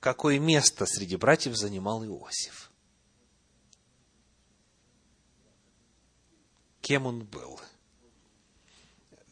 какое 0.00 0.38
место 0.38 0.86
среди 0.86 1.16
братьев 1.16 1.56
занимал 1.56 2.04
Иосиф? 2.04 2.70
Кем 6.80 7.06
он 7.06 7.24
был? 7.24 7.60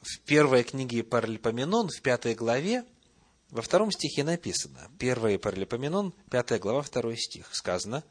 В 0.02 0.20
первой 0.20 0.62
книге 0.62 1.02
Паралипоменон, 1.02 1.88
в 1.88 2.02
пятой 2.02 2.34
главе, 2.34 2.84
во 3.50 3.62
втором 3.62 3.90
стихе 3.90 4.24
написано, 4.24 4.90
1 4.98 5.38
Паралипоменон, 5.38 6.12
5 6.30 6.60
глава, 6.60 6.82
2 6.82 7.16
стих, 7.16 7.54
сказано, 7.54 8.04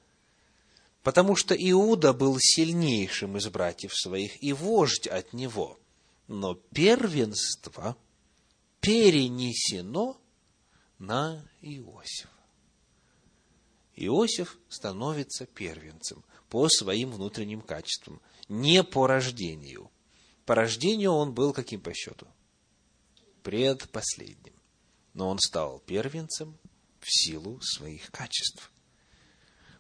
«Потому 1.03 1.35
что 1.35 1.55
Иуда 1.55 2.11
был 2.11 2.37
сильнейшим 2.39 3.37
из 3.37 3.47
братьев 3.47 3.95
своих, 3.95 4.41
и 4.43 4.51
вождь 4.51 5.07
от 5.07 5.31
него, 5.33 5.79
но 6.27 6.55
первенство 6.55 7.95
перенесено 8.81 10.19
на 10.99 11.43
Иосифа». 11.61 12.29
Иосиф 13.95 14.57
становится 14.69 15.45
первенцем 15.45 16.23
по 16.49 16.69
своим 16.69 17.11
внутренним 17.11 17.61
качествам, 17.61 18.21
не 18.47 18.83
по 18.83 19.07
рождению. 19.07 19.89
По 20.45 20.55
рождению 20.55 21.11
он 21.11 21.33
был 21.33 21.51
каким 21.51 21.81
по 21.81 21.93
счету? 21.93 22.27
Предпоследним 23.43 24.57
но 25.17 25.29
он 25.29 25.39
стал 25.39 25.79
первенцем 25.79 26.55
в 26.99 27.07
силу 27.09 27.59
своих 27.59 28.11
качеств. 28.11 28.71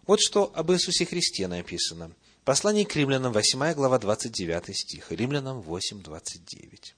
Вот 0.07 0.19
что 0.19 0.51
об 0.55 0.71
Иисусе 0.71 1.05
Христе 1.05 1.47
написано. 1.47 2.11
Послание 2.43 2.87
к 2.87 2.95
римлянам, 2.95 3.33
8 3.33 3.73
глава, 3.73 3.99
29 3.99 4.75
стих. 4.75 5.11
Римлянам 5.11 5.61
8, 5.61 6.01
29. 6.01 6.95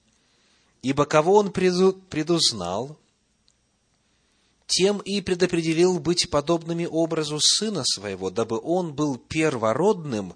«Ибо 0.80 1.04
кого 1.04 1.34
он 1.36 1.52
предузнал, 1.52 2.98
тем 4.70 4.98
и 4.98 5.20
предопределил 5.20 5.98
быть 5.98 6.30
подобными 6.30 6.86
образу 6.86 7.38
Сына 7.40 7.82
Своего, 7.84 8.30
дабы 8.30 8.60
Он 8.62 8.94
был 8.94 9.18
первородным 9.18 10.34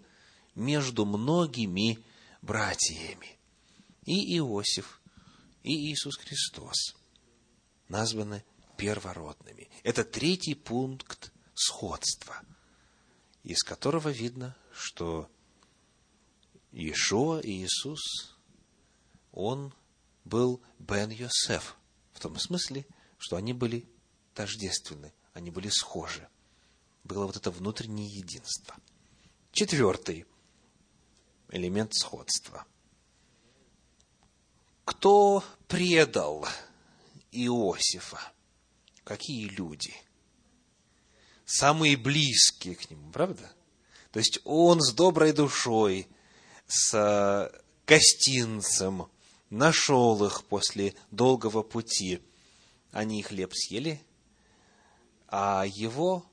между 0.54 1.06
многими 1.06 1.98
братьями». 2.42 3.38
И 4.04 4.36
Иосиф, 4.36 5.00
и 5.62 5.72
Иисус 5.90 6.16
Христос– 6.18 6.94
названы 7.88 8.44
первородными. 8.76 9.68
Это 9.82 10.04
третий 10.04 10.54
пункт 10.54 11.32
сходства, 11.54 12.40
из 13.42 13.62
которого 13.62 14.08
видно, 14.08 14.56
что 14.72 15.28
Иешуа 16.72 17.40
и 17.40 17.62
Иисус, 17.62 18.36
он 19.32 19.72
был 20.24 20.60
Бен 20.78 21.10
Йосеф, 21.10 21.76
в 22.12 22.20
том 22.20 22.36
смысле, 22.38 22.86
что 23.18 23.36
они 23.36 23.52
были 23.52 23.86
тождественны, 24.34 25.12
они 25.32 25.50
были 25.50 25.68
схожи. 25.68 26.28
Было 27.04 27.26
вот 27.26 27.36
это 27.36 27.50
внутреннее 27.50 28.08
единство. 28.08 28.74
Четвертый 29.52 30.26
элемент 31.50 31.94
сходства. 31.94 32.66
Кто 34.84 35.44
предал 35.68 36.46
Иосифа. 37.30 38.20
Какие 39.04 39.48
люди? 39.48 39.94
Самые 41.44 41.96
близкие 41.96 42.74
к 42.74 42.90
нему, 42.90 43.10
правда? 43.10 43.52
То 44.12 44.18
есть 44.18 44.40
он 44.44 44.80
с 44.80 44.92
доброй 44.92 45.32
душой, 45.32 46.08
с 46.66 47.52
гостинцем 47.86 49.10
нашел 49.50 50.24
их 50.24 50.44
после 50.44 50.94
долгого 51.10 51.62
пути. 51.62 52.22
Они 52.92 53.22
хлеб 53.22 53.52
съели, 53.52 54.00
а 55.36 55.64
его 55.66 56.24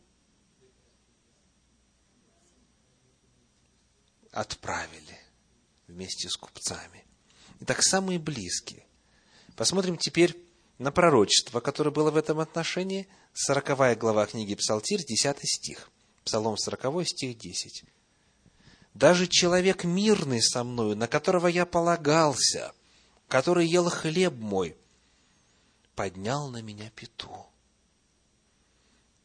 отправили 4.31 5.17
вместе 5.87 6.29
с 6.29 6.35
купцами. 6.35 7.03
Итак, 7.61 7.81
самые 7.81 8.19
близкие. 8.19 8.85
Посмотрим 9.55 9.97
теперь 9.97 10.37
на 10.77 10.91
пророчество, 10.91 11.61
которое 11.61 11.89
было 11.89 12.11
в 12.11 12.15
этом 12.15 12.39
отношении, 12.39 13.07
40 13.33 13.97
глава 13.97 14.27
книги 14.27 14.53
Псалтирь, 14.53 15.03
10 15.03 15.49
стих. 15.49 15.89
Псалом 16.23 16.55
40, 16.55 17.03
стих 17.07 17.39
10. 17.39 17.83
«Даже 18.93 19.25
человек 19.25 19.83
мирный 19.83 20.43
со 20.43 20.63
мною, 20.63 20.95
на 20.95 21.07
которого 21.07 21.47
я 21.47 21.65
полагался, 21.65 22.71
который 23.27 23.65
ел 23.65 23.89
хлеб 23.89 24.35
мой, 24.35 24.77
поднял 25.95 26.49
на 26.49 26.61
меня 26.61 26.91
пету». 26.91 27.50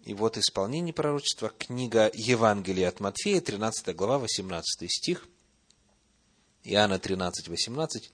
И 0.06 0.14
вот 0.14 0.38
исполнение 0.38 0.94
пророчества, 0.94 1.48
книга 1.48 2.08
Евангелия 2.14 2.88
от 2.88 3.00
Матфея, 3.00 3.40
13 3.40 3.92
глава, 3.96 4.20
18 4.20 4.88
стих, 4.88 5.26
Иоанна 6.62 7.00
13, 7.00 7.48
18. 7.48 8.12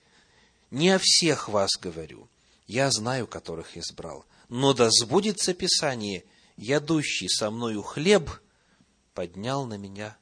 «Не 0.71 0.89
о 0.89 0.99
всех 0.99 1.49
вас 1.49 1.69
говорю, 1.79 2.27
я 2.65 2.89
знаю, 2.89 3.27
которых 3.27 3.77
избрал. 3.77 4.25
Но 4.49 4.73
да 4.73 4.89
сбудется 4.89 5.53
Писание, 5.53 6.25
ядущий 6.57 7.29
со 7.29 7.51
мною 7.51 7.83
хлеб 7.83 8.27
поднял 9.13 9.67
на 9.67 9.77
меня 9.77 10.17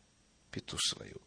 пету 0.52 0.78
свою. 0.78 1.22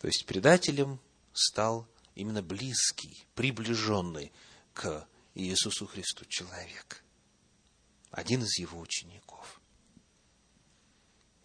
То 0.00 0.08
есть 0.08 0.26
предателем 0.26 0.98
стал 1.32 1.86
именно 2.16 2.42
близкий, 2.42 3.24
приближенный 3.36 4.32
к 4.74 5.06
Иисусу 5.36 5.86
Христу 5.86 6.24
человек. 6.24 7.04
Один 8.10 8.42
из 8.42 8.58
его 8.58 8.80
учеников. 8.80 9.31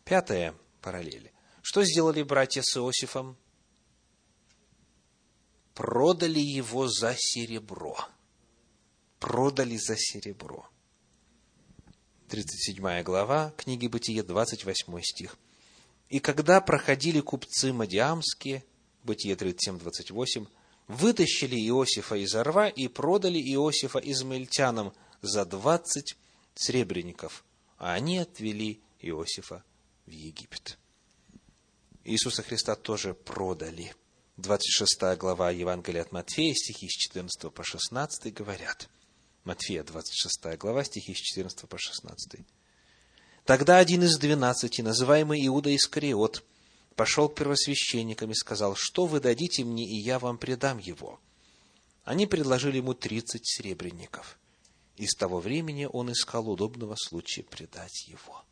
Пятая 0.08 0.56
параллель. 0.82 1.32
Что 1.62 1.84
сделали 1.84 2.24
братья 2.24 2.62
с 2.64 2.78
Иосифом? 2.78 3.38
Продали 5.74 6.40
его 6.40 6.88
за 6.88 7.14
серебро 7.18 7.98
продали 9.20 9.78
за 9.78 9.96
серебро. 9.98 10.70
37 12.30 13.04
глава 13.04 13.54
книги 13.58 13.88
Бытие, 13.88 14.24
28 14.24 15.02
стих. 15.02 15.38
«И 16.10 16.20
когда 16.20 16.62
проходили 16.62 17.20
купцы 17.20 17.74
Мадиамские, 17.74 18.64
Бытие 19.04 19.36
37, 19.36 19.80
28, 19.80 20.46
вытащили 20.88 21.56
Иосифа 21.68 22.16
из 22.16 22.36
орва 22.36 22.68
и 22.68 22.88
продали 22.88 23.40
Иосифа 23.40 24.00
измельтянам 24.00 24.94
за 25.22 25.46
двадцать 25.46 26.18
сребреников, 26.56 27.46
а 27.78 27.94
они 27.94 28.18
отвели 28.20 28.82
Иосифа 29.00 29.64
в 30.08 30.12
Египет. 30.12 30.80
Иисуса 32.04 32.42
Христа 32.42 32.76
тоже 32.76 33.14
продали. 33.14 33.94
26 34.38 35.18
глава 35.18 35.52
Евангелия 35.52 36.02
от 36.02 36.12
Матфея, 36.12 36.56
стихи 36.56 36.88
с 36.88 36.94
14 36.94 37.54
по 37.54 37.64
16 37.64 38.34
говорят– 38.34 38.90
Матфея, 39.48 39.86
26 39.86 40.58
глава, 40.58 40.84
стихи 40.84 41.14
с 41.14 41.20
14 41.20 41.70
по 41.70 41.78
16. 41.78 42.42
Тогда 43.46 43.78
один 43.78 44.04
из 44.04 44.18
двенадцати, 44.18 44.82
называемый 44.82 45.48
Иуда 45.48 45.74
Искариот, 45.74 46.44
пошел 46.98 47.30
к 47.30 47.36
первосвященникам 47.36 48.32
и 48.32 48.36
сказал, 48.36 48.76
что 48.76 49.06
вы 49.06 49.22
дадите 49.22 49.64
мне, 49.64 49.86
и 49.86 49.96
я 50.02 50.20
вам 50.20 50.38
предам 50.38 50.80
его. 50.80 51.22
Они 52.04 52.28
предложили 52.28 52.78
ему 52.78 52.94
тридцать 52.94 53.48
серебряников. 53.48 54.38
И 54.98 55.08
с 55.08 55.16
того 55.16 55.40
времени 55.40 55.88
он 55.90 56.12
искал 56.12 56.50
удобного 56.50 56.96
случая 56.98 57.44
предать 57.44 58.06
его. 58.10 58.44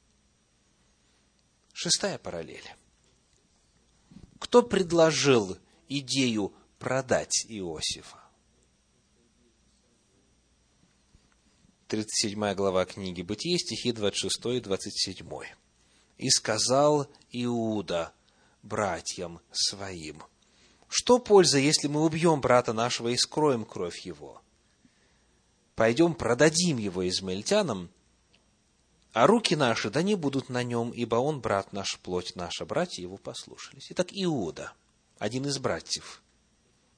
Шестая 1.78 2.18
параллель. 2.18 2.74
Кто 4.40 4.64
предложил 4.64 5.58
идею 5.90 6.54
продать 6.80 7.46
Иосифа? 7.50 8.24
37 11.90 12.54
глава 12.54 12.86
книги 12.86 13.22
Бытие, 13.24 13.60
стихи 13.60 13.92
26 13.92 14.46
и 14.56 14.60
27. 14.62 15.28
«И 16.18 16.30
сказал 16.30 17.10
Иуда 17.32 18.14
братьям 18.64 19.42
своим, 19.52 20.24
Что 20.88 21.20
польза, 21.20 21.58
если 21.58 21.90
мы 21.90 22.06
убьем 22.06 22.40
брата 22.40 22.72
нашего 22.72 23.10
и 23.10 23.18
скроем 23.18 23.66
кровь 23.66 24.00
его? 24.06 24.42
Пойдем 25.76 26.16
продадим 26.16 26.78
его 26.78 27.06
измаильтянам, 27.06 27.92
а 29.16 29.28
руки 29.28 29.56
наши 29.56 29.90
да 29.90 30.04
не 30.04 30.16
будут 30.16 30.50
на 30.50 30.62
нем, 30.62 30.92
ибо 30.92 31.16
он 31.16 31.40
брат 31.40 31.72
наш, 31.72 31.98
плоть 32.00 32.36
наша, 32.36 32.66
братья 32.66 33.02
его 33.02 33.16
послушались. 33.16 33.88
Итак, 33.92 34.08
Иуда, 34.12 34.74
один 35.20 35.46
из 35.46 35.58
братьев 35.58 36.22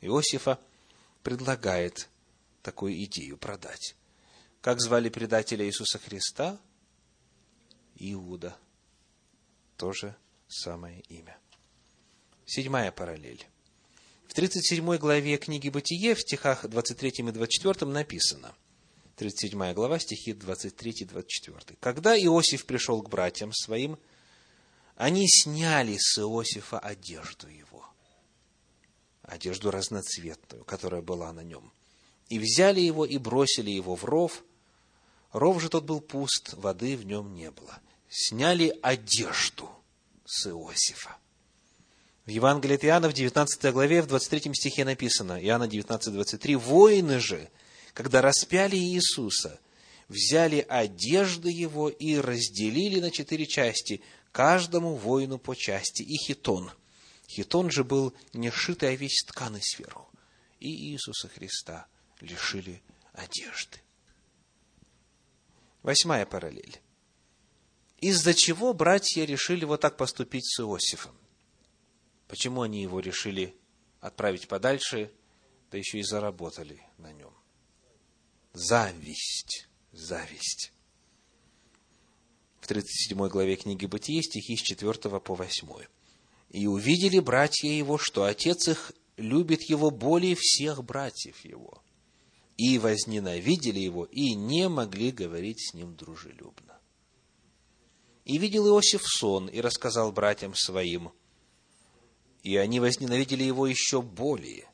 Иосифа, 0.01 0.60
предлагает 1.21 2.10
такую 2.63 3.03
идею 3.03 3.38
продать. 3.38 3.95
Как 4.62 4.82
звали 4.82 5.10
предателя 5.10 5.63
Иисуса 5.63 5.99
Христа? 5.99 6.58
Иуда. 7.99 8.58
Тоже 9.77 10.15
самое 10.47 11.01
имя. 11.10 11.38
Седьмая 12.47 12.91
параллель. 12.91 13.45
В 14.27 14.34
37 14.34 14.97
главе 14.97 15.38
книги 15.38 15.69
«Бытие» 15.69 16.15
в 16.15 16.21
стихах 16.21 16.67
23 16.67 17.12
и 17.19 17.32
24 17.32 17.91
написано, 17.91 18.56
37 19.17 19.73
глава, 19.73 19.97
стихи 19.97 20.34
23 20.34 20.91
и 20.91 21.06
24. 21.06 21.77
«Когда 21.80 22.15
Иосиф 22.15 22.67
пришел 22.67 23.01
к 23.01 23.10
братьям 23.10 23.51
своим, 23.51 23.97
они 24.95 25.27
сняли 25.27 25.97
с 25.99 26.19
Иосифа 26.19 26.77
одежду 26.77 27.47
его, 27.47 27.84
одежду 29.23 29.71
разноцветную, 29.71 30.63
которая 30.65 31.01
была 31.01 31.34
на 31.34 31.41
нем, 31.41 31.73
и 32.30 32.38
взяли 32.38 32.80
его 32.80 33.06
и 33.06 33.17
бросили 33.17 33.71
его 33.71 33.95
в 33.95 34.06
ров. 34.06 34.43
Ров 35.32 35.62
же 35.63 35.69
тот 35.69 35.84
был 35.84 35.99
пуст, 35.99 36.53
воды 36.53 36.95
в 36.95 37.03
нем 37.03 37.34
не 37.34 37.49
было. 37.49 37.80
Сняли 38.10 38.77
одежду 38.84 39.67
с 40.25 40.45
Иосифа. 40.47 41.17
В 42.27 42.30
Евангелии 42.30 42.75
от 42.75 42.86
Иоанна 42.86 43.10
в 43.10 43.13
19 43.13 43.73
главе, 43.73 44.03
в 44.03 44.08
23 44.08 44.53
стихе 44.53 44.86
написано, 44.86 45.43
Иоанна 45.43 45.67
19, 45.67 46.13
23, 46.13 46.56
«Воины 46.56 47.19
же, 47.19 47.49
когда 47.97 48.21
распяли 48.21 48.75
Иисуса, 48.75 49.60
взяли 50.07 50.63
одежды 50.69 51.49
его 51.49 51.89
и 51.89 52.17
разделили 52.17 52.99
на 52.99 53.10
четыре 53.10 53.47
части, 53.47 54.03
каждому 54.31 54.93
воину 54.93 55.39
по 55.39 55.55
части, 55.55 56.03
и 56.03 56.15
хитон». 56.15 56.69
Хитон 57.27 57.71
же 57.71 57.83
был 57.83 58.13
не 58.33 58.51
шитый, 58.51 58.89
а 58.89 58.95
весь 58.95 59.23
тканый 59.27 59.63
сверху. 59.63 60.07
И 60.60 60.91
Иисуса 60.91 61.27
Христа 61.27 61.88
лишили 62.21 62.83
одежды. 63.13 63.79
Восьмая 65.81 66.27
параллель. 66.27 66.79
Из-за 67.97 68.36
чего 68.36 68.75
братья 68.75 69.25
решили 69.25 69.65
вот 69.65 69.81
так 69.81 69.97
поступить 69.97 70.45
с 70.45 70.60
Иосифом? 70.60 71.17
Почему 72.27 72.62
они 72.62 72.83
его 72.83 72.99
решили 72.99 73.57
отправить 74.01 74.47
подальше, 74.47 75.12
да 75.71 75.79
еще 75.79 75.97
и 75.97 76.03
заработали 76.03 76.79
на 76.99 77.12
нем? 77.12 77.37
Зависть. 78.60 79.67
Зависть. 79.91 80.74
В 82.60 82.65
37 82.65 83.28
главе 83.28 83.56
книги 83.56 83.86
Бытия 83.86 84.24
стихи 84.24 84.58
с 84.58 84.62
4 84.62 85.20
по 85.20 85.36
8. 85.36 85.67
«И 86.50 86.65
увидели 86.65 87.20
братья 87.20 87.70
его, 87.70 88.00
что 88.00 88.24
отец 88.24 88.67
их 88.67 88.93
любит 89.15 89.62
его 89.70 89.91
более 89.91 90.36
всех 90.36 90.84
братьев 90.84 91.46
его, 91.46 91.84
и 92.58 92.80
возненавидели 92.80 93.80
его, 93.80 94.06
и 94.06 94.34
не 94.34 94.67
могли 94.70 95.12
говорить 95.12 95.60
с 95.60 95.76
ним 95.76 95.96
дружелюбно. 95.96 96.80
И 98.26 98.39
видел 98.39 98.67
Иосиф 98.67 99.04
сон, 99.06 99.50
и 99.50 99.62
рассказал 99.62 100.12
братьям 100.12 100.56
своим– 100.56 101.12
и 102.43 102.56
они 102.56 102.80
возненавидели 102.80 103.43
его 103.43 103.67
еще 103.67 104.02
более. 104.02 104.66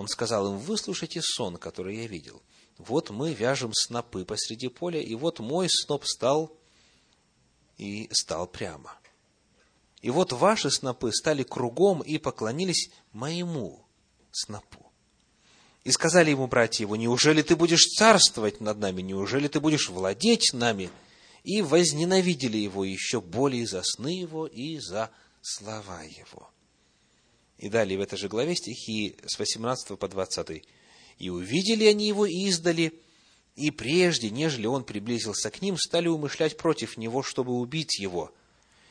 Он 0.00 0.08
сказал 0.08 0.50
им, 0.50 0.58
выслушайте 0.58 1.20
сон, 1.20 1.58
который 1.58 1.98
я 1.98 2.06
видел. 2.06 2.40
Вот 2.78 3.10
мы 3.10 3.34
вяжем 3.34 3.74
снопы 3.74 4.24
посреди 4.24 4.68
поля, 4.68 4.98
и 4.98 5.14
вот 5.14 5.40
мой 5.40 5.68
сноп 5.68 6.06
стал 6.06 6.56
и 7.76 8.08
стал 8.10 8.46
прямо. 8.46 8.96
И 10.00 10.08
вот 10.08 10.32
ваши 10.32 10.70
снопы 10.70 11.12
стали 11.12 11.42
кругом 11.42 12.00
и 12.00 12.16
поклонились 12.16 12.90
моему 13.12 13.84
снопу. 14.32 14.90
И 15.84 15.90
сказали 15.90 16.30
ему 16.30 16.46
братья 16.46 16.84
его, 16.84 16.96
неужели 16.96 17.42
ты 17.42 17.54
будешь 17.54 17.84
царствовать 17.84 18.62
над 18.62 18.78
нами, 18.78 19.02
неужели 19.02 19.48
ты 19.48 19.60
будешь 19.60 19.90
владеть 19.90 20.54
нами? 20.54 20.88
И 21.44 21.60
возненавидели 21.60 22.56
его 22.56 22.86
еще 22.86 23.20
более 23.20 23.66
за 23.66 23.82
сны 23.82 24.18
его 24.18 24.46
и 24.46 24.78
за 24.78 25.10
слова 25.42 26.04
его. 26.04 26.50
И 27.60 27.68
далее 27.68 27.98
в 27.98 28.00
этой 28.00 28.16
же 28.16 28.28
главе 28.28 28.56
стихи 28.56 29.16
с 29.26 29.38
18 29.38 29.98
по 29.98 30.08
20. 30.08 30.64
«И 31.18 31.28
увидели 31.28 31.84
они 31.84 32.08
его 32.08 32.24
издали, 32.24 32.94
и 33.54 33.70
прежде, 33.70 34.30
нежели 34.30 34.66
он 34.66 34.82
приблизился 34.82 35.50
к 35.50 35.60
ним, 35.60 35.76
стали 35.76 36.08
умышлять 36.08 36.56
против 36.56 36.96
него, 36.96 37.22
чтобы 37.22 37.52
убить 37.52 37.98
его. 37.98 38.32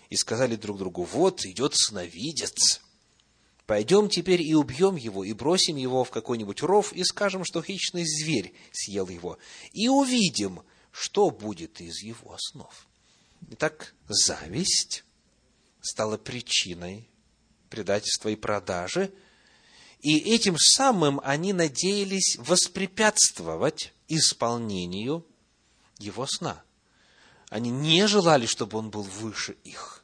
И 0.10 0.16
сказали 0.16 0.56
друг 0.56 0.78
другу, 0.78 1.04
вот 1.04 1.46
идет 1.46 1.74
сновидец. 1.76 2.82
Пойдем 3.66 4.08
теперь 4.08 4.44
и 4.44 4.54
убьем 4.54 4.96
его, 4.96 5.24
и 5.24 5.34
бросим 5.34 5.76
его 5.76 6.04
в 6.04 6.12
какой-нибудь 6.12 6.62
ров, 6.62 6.94
и 6.94 7.04
скажем, 7.04 7.46
что 7.46 7.64
хищный 7.64 8.06
зверь 8.06 8.54
съел 8.72 9.08
его. 9.08 9.40
И 9.74 9.88
увидим, 9.88 10.62
что 10.92 11.32
будет 11.32 11.82
из 11.82 12.04
его 12.04 12.36
снов. 12.38 12.88
Итак, 13.50 13.96
зависть 14.08 15.04
стала 15.82 16.20
причиной 16.20 17.09
предательства 17.70 18.30
и 18.30 18.36
продажи. 18.36 19.12
И 20.02 20.18
этим 20.18 20.58
самым 20.58 21.20
они 21.24 21.54
надеялись 21.54 22.38
воспрепятствовать 22.40 23.94
исполнению 24.08 25.26
его 25.98 26.26
сна. 26.26 26.64
Они 27.50 27.70
не 27.70 28.08
желали, 28.08 28.46
чтобы 28.46 28.78
он 28.78 28.90
был 28.90 29.04
выше 29.04 29.58
их, 29.64 30.04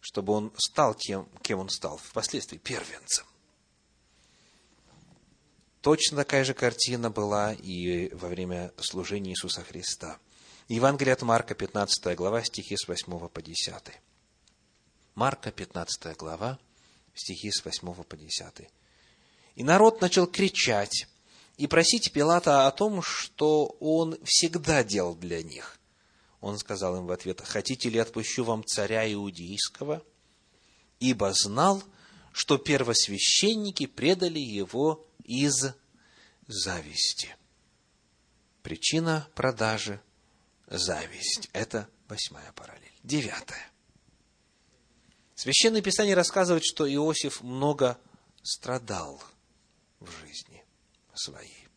чтобы 0.00 0.32
он 0.32 0.52
стал 0.58 0.94
тем, 0.94 1.28
кем 1.42 1.58
он 1.58 1.68
стал 1.70 1.98
впоследствии, 1.98 2.58
первенцем. 2.58 3.26
Точно 5.80 6.16
такая 6.16 6.44
же 6.44 6.54
картина 6.54 7.10
была 7.10 7.52
и 7.52 8.08
во 8.14 8.28
время 8.28 8.72
служения 8.78 9.32
Иисуса 9.32 9.62
Христа. 9.62 10.18
Евангелие 10.68 11.12
от 11.12 11.20
Марка, 11.20 11.54
15 11.54 12.16
глава, 12.16 12.42
стихи 12.42 12.74
с 12.74 12.88
8 12.88 13.28
по 13.28 13.42
10. 13.42 13.74
Марка, 15.14 15.52
15 15.52 16.16
глава, 16.16 16.58
стихи 17.14 17.50
с 17.50 17.64
8 17.64 18.02
по 18.02 18.16
10. 18.16 18.68
«И 19.54 19.62
народ 19.62 20.00
начал 20.00 20.26
кричать 20.26 21.06
и 21.56 21.66
просить 21.66 22.12
Пилата 22.12 22.66
о 22.66 22.72
том, 22.72 23.00
что 23.02 23.76
он 23.78 24.18
всегда 24.24 24.82
делал 24.82 25.14
для 25.14 25.42
них. 25.42 25.78
Он 26.40 26.58
сказал 26.58 26.96
им 26.96 27.06
в 27.06 27.12
ответ, 27.12 27.40
«Хотите 27.40 27.88
ли 27.88 27.98
отпущу 27.98 28.44
вам 28.44 28.64
царя 28.64 29.10
иудейского?» 29.12 30.02
Ибо 31.00 31.32
знал, 31.32 31.82
что 32.32 32.58
первосвященники 32.58 33.86
предали 33.86 34.38
его 34.38 35.06
из 35.24 35.74
зависти. 36.46 37.36
Причина 38.62 39.28
продажи– 39.34 40.00
зависть. 40.66 41.50
Это 41.52 41.88
восьмая 42.08 42.52
параллель. 42.52 42.92
Девятая. 43.02 43.73
Священное 45.34 45.82
Писание 45.82 46.14
рассказывает, 46.14 46.64
что 46.64 46.92
Иосиф 46.92 47.42
много 47.42 47.98
страдал 48.42 49.22
в 50.00 50.10
жизни 50.20 50.64
своей. 51.14 51.68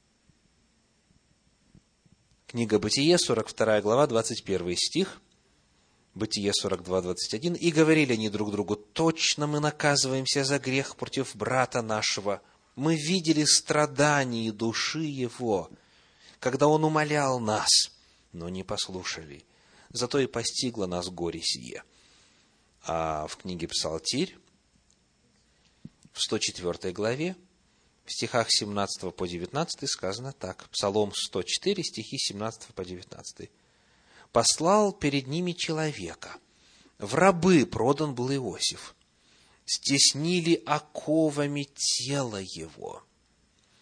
Книга 2.46 2.80
Бытие, 2.80 3.17
42 3.17 3.82
глава, 3.82 4.08
21 4.08 4.76
стих, 4.78 5.22
Бытие 6.17 6.52
42, 6.52 7.02
21. 7.04 7.54
«И 7.54 7.72
говорили 7.72 8.13
они 8.13 8.30
друг 8.30 8.52
другу, 8.52 8.76
точно 8.76 9.46
мы 9.46 9.60
наказываемся 9.60 10.43
за 10.43 10.58
грех 10.58 10.96
против 10.96 11.36
брата 11.36 11.84
нашего. 11.84 12.41
Мы 12.76 12.96
видели 12.96 13.43
страдания 13.43 14.52
души 14.52 15.04
его, 15.04 15.70
когда 16.39 16.67
он 16.67 16.84
умолял 16.84 17.39
нас, 17.39 17.70
но 18.34 18.50
не 18.50 18.63
послушали. 18.63 19.46
Зато 19.89 20.17
и 20.17 20.26
постигло 20.26 20.88
нас 20.88 21.10
горе 21.10 21.41
сие». 21.43 21.84
А 22.89 23.28
в 23.28 23.36
книге 23.36 23.67
Псалтирь, 23.67 24.38
в 26.13 26.21
104 26.21 26.93
главе, 26.93 27.36
в 28.06 28.13
стихах 28.13 28.47
17 28.50 29.13
по 29.13 29.28
19 29.28 29.89
сказано 29.89 30.32
так. 30.32 30.69
Псалом 30.69 31.12
104, 31.13 31.84
стихи 31.84 32.17
17 32.17 32.73
по 32.73 32.86
19. 32.86 33.52
«Послал 34.32 34.93
перед 34.93 35.28
ними 35.28 35.52
человека. 35.52 36.38
В 36.97 37.15
рабы 37.15 37.65
продан 37.65 38.15
был 38.15 38.32
Иосиф. 38.32 38.95
Стеснили 39.65 40.63
оковами 40.65 41.67
тело 41.76 42.38
его. 42.38 43.04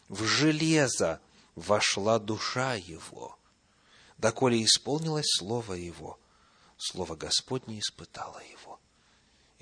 В 0.10 0.24
железо 0.24 1.22
вошла 1.54 2.18
душа 2.18 2.74
его. 2.74 3.38
Доколе 4.18 4.64
исполнилось 4.64 5.28
слово 5.38 5.74
его, 5.74 6.18
слово 6.78 7.16
Господне 7.16 7.78
испытало 7.78 8.42
его». 8.52 8.80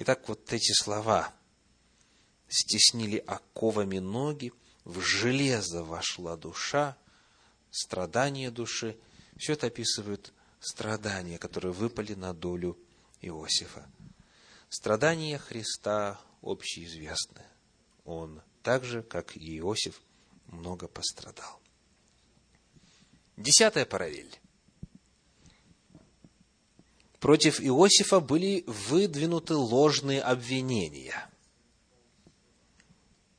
Итак, 0.06 0.28
вот 0.28 0.52
эти 0.52 0.74
слова 0.74 1.34
стеснили 2.50 3.24
оковами 3.26 4.00
ноги, 4.00 4.52
в 4.84 5.00
железо 5.00 5.86
вошла 5.86 6.36
душа, 6.36 6.98
страдания 7.72 8.52
души. 8.52 8.98
Все 9.38 9.54
это 9.54 9.68
описывает 9.68 10.34
страдания, 10.60 11.38
которые 11.38 11.72
выпали 11.72 12.16
на 12.16 12.34
долю 12.34 12.78
Иосифа. 13.22 13.90
Страдания 14.68 15.38
Христа 15.38 16.20
общеизвестны. 16.42 17.44
Он 18.04 18.42
так 18.62 18.84
же, 18.84 19.04
как 19.04 19.38
и 19.38 19.58
Иосиф, 19.60 20.02
много 20.48 20.90
пострадал. 20.90 21.62
Десятая 23.38 23.86
параллель. 23.86 24.38
Против 27.24 27.62
Иосифа 27.62 28.20
были 28.20 28.66
выдвинуты 28.68 29.56
ложные 29.56 30.22
обвинения. 30.22 31.30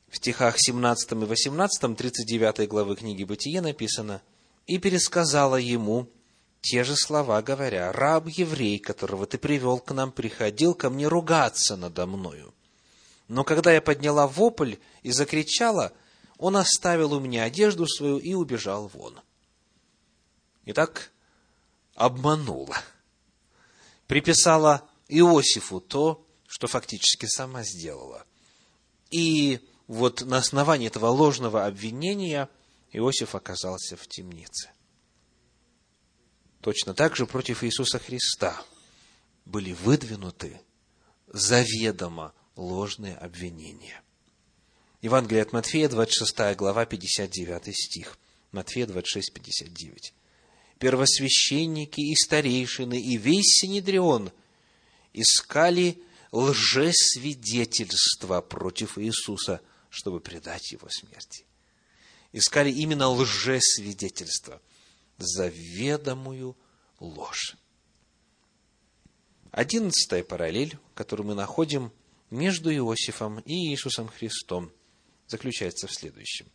В 0.09 0.17
стихах 0.17 0.55
17 0.59 1.13
и 1.13 1.15
18 1.17 1.95
39 1.95 2.67
главы 2.67 2.97
книги 2.97 3.25
Бытие 3.25 3.61
написано 3.61 4.23
«И 4.67 4.79
пересказала 4.79 5.57
ему 5.57 6.09
те 6.63 6.83
же 6.83 6.97
слова, 6.97 7.43
говоря, 7.43 7.93
«Раб 7.93 8.27
еврей, 8.29 8.79
которого 8.79 9.27
ты 9.27 9.37
привел 9.37 9.81
к 9.81 9.93
нам, 9.93 10.13
приходил 10.13 10.73
ко 10.75 10.89
мне 10.89 11.07
ругаться 11.07 11.77
надо 11.77 12.07
мною. 12.07 12.55
Но 13.29 13.45
когда 13.45 13.71
я 13.71 13.83
подняла 13.83 14.27
вопль 14.27 14.77
и 15.03 15.13
закричала, 15.13 15.93
он 16.39 16.57
оставил 16.57 17.13
у 17.13 17.21
меня 17.21 17.43
одежду 17.45 17.87
свою 17.87 18.17
и 18.17 18.33
убежал 18.33 18.91
вон». 18.95 19.21
Итак, 20.65 21.13
обманула. 21.95 22.79
Приписала 24.15 24.89
Иосифу 25.09 25.81
то, 25.81 26.25
что 26.47 26.69
фактически 26.69 27.27
сама 27.27 27.65
сделала. 27.65 28.25
И 29.11 29.59
вот 29.89 30.21
на 30.21 30.37
основании 30.37 30.87
этого 30.87 31.07
ложного 31.07 31.67
обвинения 31.67 32.49
Иосиф 32.93 33.35
оказался 33.35 33.97
в 33.97 34.07
темнице. 34.07 34.71
Точно 36.61 36.95
так 36.95 37.17
же 37.17 37.27
против 37.27 37.65
Иисуса 37.65 37.99
Христа 37.99 38.63
были 39.47 39.73
выдвинуты 39.73 40.61
заведомо 41.27 42.33
ложные 42.55 43.17
обвинения. 43.17 44.01
Евангелие 45.03 45.43
от 45.43 45.53
Матфея, 45.53 45.89
26 45.89 46.55
глава, 46.55 46.87
59 46.87 47.77
стих. 47.77 48.17
Матфея 48.53 48.87
26, 48.87 49.33
59. 49.33 50.15
Первосвященники 50.79 52.01
и 52.01 52.15
старейшины 52.15 53.01
и 53.01 53.17
весь 53.17 53.61
Синедрион 53.61 54.31
искали 55.13 56.03
лжесвидетельства 56.33 58.41
против 58.41 58.99
Иисуса, 58.99 59.61
чтобы 59.89 60.21
предать 60.21 60.73
его 60.73 60.89
смерти. 60.91 61.45
Искали 62.33 62.71
именно 62.71 63.09
лжесвидетельства– 63.09 64.61
заведомую 65.19 66.57
ложь. 67.01 67.57
Одиннадцатая 69.51 70.25
параллель, 70.25 70.79
которую 70.95 71.29
мы 71.29 71.35
находим 71.35 71.93
между 72.31 72.75
Иосифом 72.75 73.39
и 73.41 73.71
Иисусом 73.71 74.09
Христом, 74.09 74.73
заключается 75.29 75.87
в 75.87 75.93
следующем. 75.93 76.47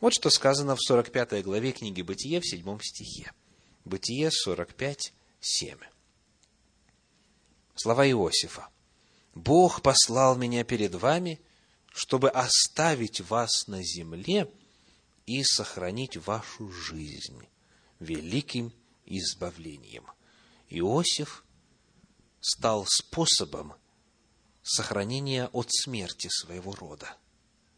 Вот 0.00 0.14
что 0.14 0.30
сказано 0.30 0.74
в 0.74 0.80
45 0.80 1.44
главе 1.44 1.72
книги 1.72 2.02
Бытие 2.02 2.40
в 2.40 2.46
7 2.46 2.78
стихе. 2.82 3.32
Бытие 3.90 4.30
45, 4.30 5.12
7. 5.40 5.78
Слова 7.74 8.08
Иосифа. 8.08 8.68
«Бог 9.34 9.82
послал 9.82 10.36
меня 10.36 10.62
перед 10.62 10.94
вами, 10.94 11.40
чтобы 11.88 12.30
оставить 12.30 13.20
вас 13.20 13.66
на 13.66 13.82
земле 13.82 14.48
и 15.26 15.42
сохранить 15.42 16.16
вашу 16.18 16.70
жизнь 16.70 17.48
великим 17.98 18.72
избавлением. 19.06 20.06
Иосиф 20.68 21.44
стал 22.40 22.86
способом 22.86 23.74
сохранения 24.62 25.48
от 25.52 25.66
смерти 25.68 26.28
своего 26.30 26.76
рода. 26.76 27.16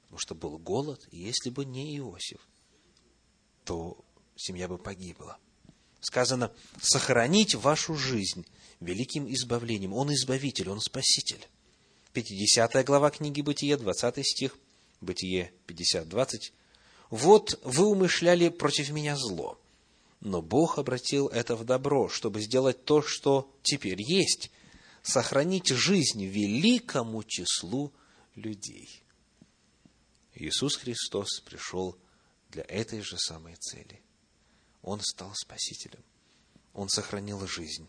Потому 0.03 0.19
что 0.19 0.35
был 0.35 0.59
голод, 0.59 1.09
и 1.11 1.21
если 1.21 1.49
бы 1.49 1.65
не 1.65 1.97
Иосиф, 1.97 2.47
то 3.65 4.05
семья 4.37 4.69
бы 4.69 4.77
погибла. 4.77 5.39
Сказано, 6.03 6.53
сохранить 6.81 7.55
вашу 7.55 7.95
жизнь 7.95 8.45
великим 8.81 9.33
избавлением. 9.33 9.95
Он 9.95 10.13
избавитель, 10.13 10.69
он 10.69 10.81
спаситель. 10.81 11.49
50 12.13 12.85
глава 12.85 13.11
книги 13.11 13.41
Бытие, 13.41 13.77
20 13.77 14.27
стих, 14.27 14.59
Бытие 15.01 15.53
50, 15.67 16.09
20. 16.09 16.53
«Вот 17.09 17.61
вы 17.63 17.87
умышляли 17.87 18.49
против 18.49 18.91
меня 18.91 19.17
зло, 19.17 19.59
но 20.21 20.43
Бог 20.43 20.79
обратил 20.79 21.29
это 21.29 21.57
в 21.57 21.65
добро, 21.65 22.09
чтобы 22.09 22.41
сделать 22.41 22.85
то, 22.85 23.01
что 23.01 23.49
теперь 23.63 24.03
есть, 24.03 24.51
сохранить 25.03 25.69
жизнь 25.69 26.25
великому 26.25 27.23
числу 27.23 27.93
людей. 28.35 29.03
Иисус 30.35 30.77
Христос 30.77 31.41
пришел 31.41 31.97
для 32.51 32.65
этой 32.65 33.03
же 33.03 33.19
самой 33.19 33.55
цели. 33.57 34.01
Он 34.83 35.01
стал 35.01 35.33
Спасителем. 35.35 36.03
Он 36.75 36.89
сохранил 36.89 37.47
жизнь. 37.47 37.89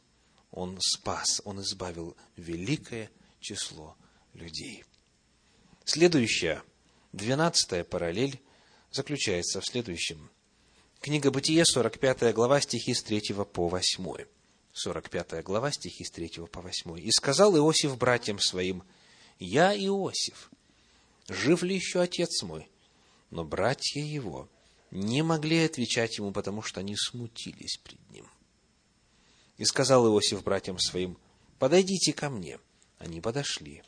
Он 0.51 0.77
спас, 0.79 1.41
Он 1.45 1.61
избавил 1.61 2.15
великое 2.35 3.09
число 3.39 3.97
людей. 4.33 4.85
Следующая, 5.83 6.63
двенадцатая 7.11 7.83
параллель 7.83 8.39
заключается 8.91 9.59
в 9.59 9.65
следующем. 9.65 10.29
Книга 11.01 11.31
Бытие, 11.31 11.65
45 11.65 12.33
глава, 12.33 12.61
стихи 12.61 12.93
с 12.93 13.03
3 13.03 13.33
по 13.51 13.67
8. 13.67 14.25
45 14.71 15.43
глава, 15.43 15.71
стихи 15.71 16.05
с 16.05 16.11
3 16.11 16.47
по 16.51 16.61
8. 16.61 16.97
«И 16.99 17.11
сказал 17.11 17.57
Иосиф 17.57 17.97
братьям 17.97 18.39
своим, 18.39 18.83
«Я 19.39 19.75
Иосиф, 19.75 20.49
жив 21.27 21.63
ли 21.63 21.75
еще 21.75 22.01
отец 22.01 22.43
мой?» 22.43 22.69
Но 23.31 23.43
братья 23.43 23.99
его 23.99 24.47
не 24.93 25.23
могли 25.23 25.65
отвечать 25.65 26.17
ему, 26.17 26.31
потому 26.31 26.61
что 26.61 26.79
они 26.79 26.95
смутились 26.95 27.77
пред 27.77 27.99
ним. 28.11 28.27
И 29.57 29.65
сказал 29.65 30.07
Иосиф 30.07 30.43
братьям 30.43 30.77
своим, 30.77 31.17
«Подойдите 31.57 32.13
ко 32.13 32.29
мне». 32.29 32.59
Они 32.99 33.19
подошли. 33.19 33.83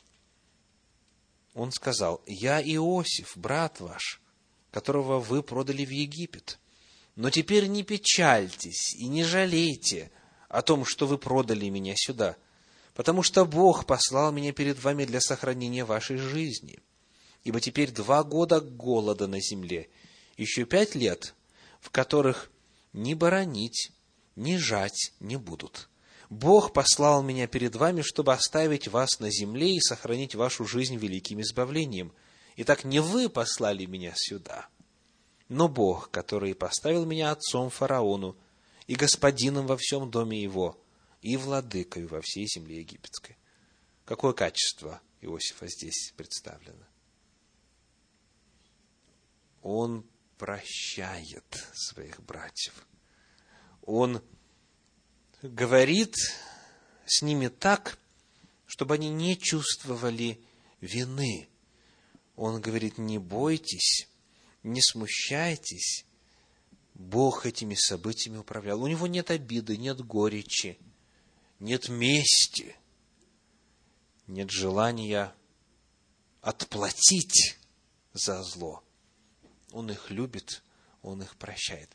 Он 1.54 1.70
сказал, 1.70 2.20
«Я 2.26 2.60
Иосиф, 2.60 3.36
брат 3.36 3.80
ваш, 3.80 4.20
которого 4.70 5.20
вы 5.20 5.42
продали 5.42 5.84
в 5.84 5.90
Египет». 5.90 6.58
Но 7.14 7.30
теперь 7.30 7.66
не 7.66 7.82
печальтесь 7.82 8.94
и 8.94 9.06
не 9.06 9.24
жалейте 9.24 10.10
о 10.48 10.60
том, 10.60 10.84
что 10.84 11.06
вы 11.06 11.16
продали 11.16 11.68
меня 11.70 11.94
сюда, 11.96 12.36
потому 12.94 13.22
что 13.22 13.46
Бог 13.46 13.86
послал 13.86 14.32
меня 14.32 14.52
перед 14.52 14.82
вами 14.82 15.06
для 15.06 15.20
сохранения 15.20 15.84
вашей 15.84 16.18
жизни. 16.18 16.78
Ибо 17.42 17.60
теперь 17.60 17.90
два 17.90 18.22
года 18.22 18.60
голода 18.60 19.26
на 19.28 19.40
земле, 19.40 19.88
еще 20.36 20.64
пять 20.64 20.94
лет, 20.94 21.34
в 21.80 21.90
которых 21.90 22.50
ни 22.92 23.14
баранить, 23.14 23.92
ни 24.34 24.56
жать 24.56 25.12
не 25.20 25.36
будут. 25.36 25.88
Бог 26.28 26.72
послал 26.72 27.22
меня 27.22 27.46
перед 27.46 27.76
вами, 27.76 28.02
чтобы 28.02 28.32
оставить 28.32 28.88
вас 28.88 29.20
на 29.20 29.30
земле 29.30 29.76
и 29.76 29.80
сохранить 29.80 30.34
вашу 30.34 30.66
жизнь 30.66 30.96
великим 30.96 31.40
избавлением. 31.40 32.12
Итак, 32.56 32.84
не 32.84 33.00
вы 33.00 33.28
послали 33.28 33.86
меня 33.86 34.12
сюда, 34.16 34.68
но 35.48 35.68
Бог, 35.68 36.10
который 36.10 36.54
поставил 36.54 37.04
меня 37.04 37.30
отцом 37.30 37.70
фараону 37.70 38.36
и 38.86 38.94
господином 38.94 39.66
во 39.66 39.76
всем 39.76 40.10
доме 40.10 40.42
его, 40.42 40.78
и 41.22 41.36
владыкой 41.36 42.06
во 42.06 42.20
всей 42.20 42.46
земле 42.46 42.80
египетской. 42.80 43.36
Какое 44.04 44.32
качество 44.32 45.00
Иосифа 45.20 45.66
здесь 45.68 46.12
представлено? 46.16 46.84
Он 49.62 50.04
прощает 50.38 51.68
своих 51.74 52.22
братьев. 52.22 52.86
Он 53.82 54.22
говорит 55.42 56.16
с 57.06 57.22
ними 57.22 57.48
так, 57.48 57.98
чтобы 58.66 58.94
они 58.94 59.10
не 59.10 59.38
чувствовали 59.38 60.40
вины. 60.80 61.48
Он 62.34 62.60
говорит, 62.60 62.98
не 62.98 63.18
бойтесь, 63.18 64.08
не 64.62 64.82
смущайтесь, 64.82 66.04
Бог 66.94 67.44
этими 67.44 67.74
событиями 67.74 68.38
управлял. 68.38 68.82
У 68.82 68.86
него 68.86 69.06
нет 69.06 69.30
обиды, 69.30 69.76
нет 69.76 70.00
горечи, 70.00 70.78
нет 71.60 71.88
мести, 71.88 72.74
нет 74.26 74.50
желания 74.50 75.34
отплатить 76.40 77.58
за 78.14 78.42
зло. 78.42 78.82
Он 79.72 79.90
их 79.90 80.10
любит, 80.10 80.62
он 81.02 81.22
их 81.22 81.36
прощает. 81.36 81.90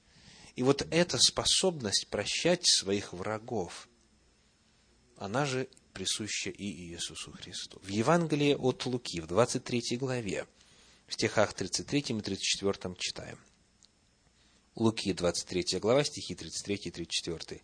И 0.55 0.63
вот 0.63 0.86
эта 0.91 1.17
способность 1.17 2.07
прощать 2.10 2.65
своих 2.65 3.13
врагов, 3.13 3.88
она 5.17 5.45
же 5.45 5.69
присуща 5.93 6.49
и 6.49 6.65
Иисусу 6.65 7.31
Христу. 7.31 7.79
В 7.84 7.88
Евангелии 7.88 8.55
от 8.55 8.86
Луки, 8.86 9.21
в 9.21 9.27
23 9.27 9.97
главе, 9.97 10.47
в 11.07 11.13
стихах 11.13 11.53
33 11.53 11.99
и 11.99 12.21
34 12.21 12.95
читаем. 12.97 13.39
Луки, 14.75 15.13
23 15.13 15.79
глава, 15.79 16.03
стихи 16.03 16.34
33 16.34 16.75
и 16.75 16.91
34. 16.91 17.62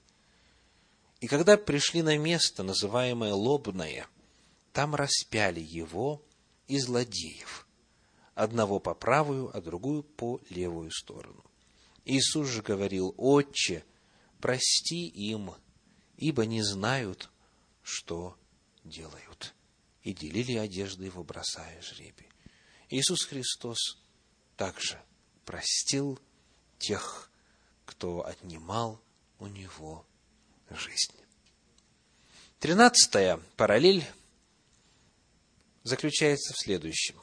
«И 1.22 1.28
когда 1.28 1.58
пришли 1.58 2.02
на 2.02 2.18
место, 2.18 2.64
называемое 2.64 3.34
Лобное, 3.34 4.08
там 4.74 4.94
распяли 4.94 5.62
его 5.62 6.22
и 6.68 6.80
злодеев, 6.80 7.67
одного 8.38 8.80
по 8.80 8.94
правую, 8.94 9.50
а 9.56 9.62
другую 9.62 10.04
по 10.04 10.40
левую 10.50 10.92
сторону. 10.92 11.44
Иисус 12.06 12.48
же 12.48 12.62
говорил, 12.62 13.14
«Отче, 13.18 13.84
прости 14.40 15.08
им, 15.08 15.52
ибо 16.18 16.46
не 16.46 16.62
знают, 16.62 17.30
что 17.82 18.38
делают». 18.84 19.56
И 20.04 20.14
делили 20.14 20.56
одежды 20.56 21.06
его, 21.06 21.24
бросая 21.24 21.82
жребий. 21.82 22.30
Иисус 22.90 23.26
Христос 23.26 23.98
также 24.56 25.02
простил 25.44 26.20
тех, 26.78 27.30
кто 27.86 28.26
отнимал 28.26 29.02
у 29.40 29.48
него 29.48 30.06
жизнь. 30.70 31.16
Тринадцатая 32.60 33.38
параллель 33.58 34.06
заключается 35.84 36.54
в 36.54 36.60
следующем. 36.60 37.20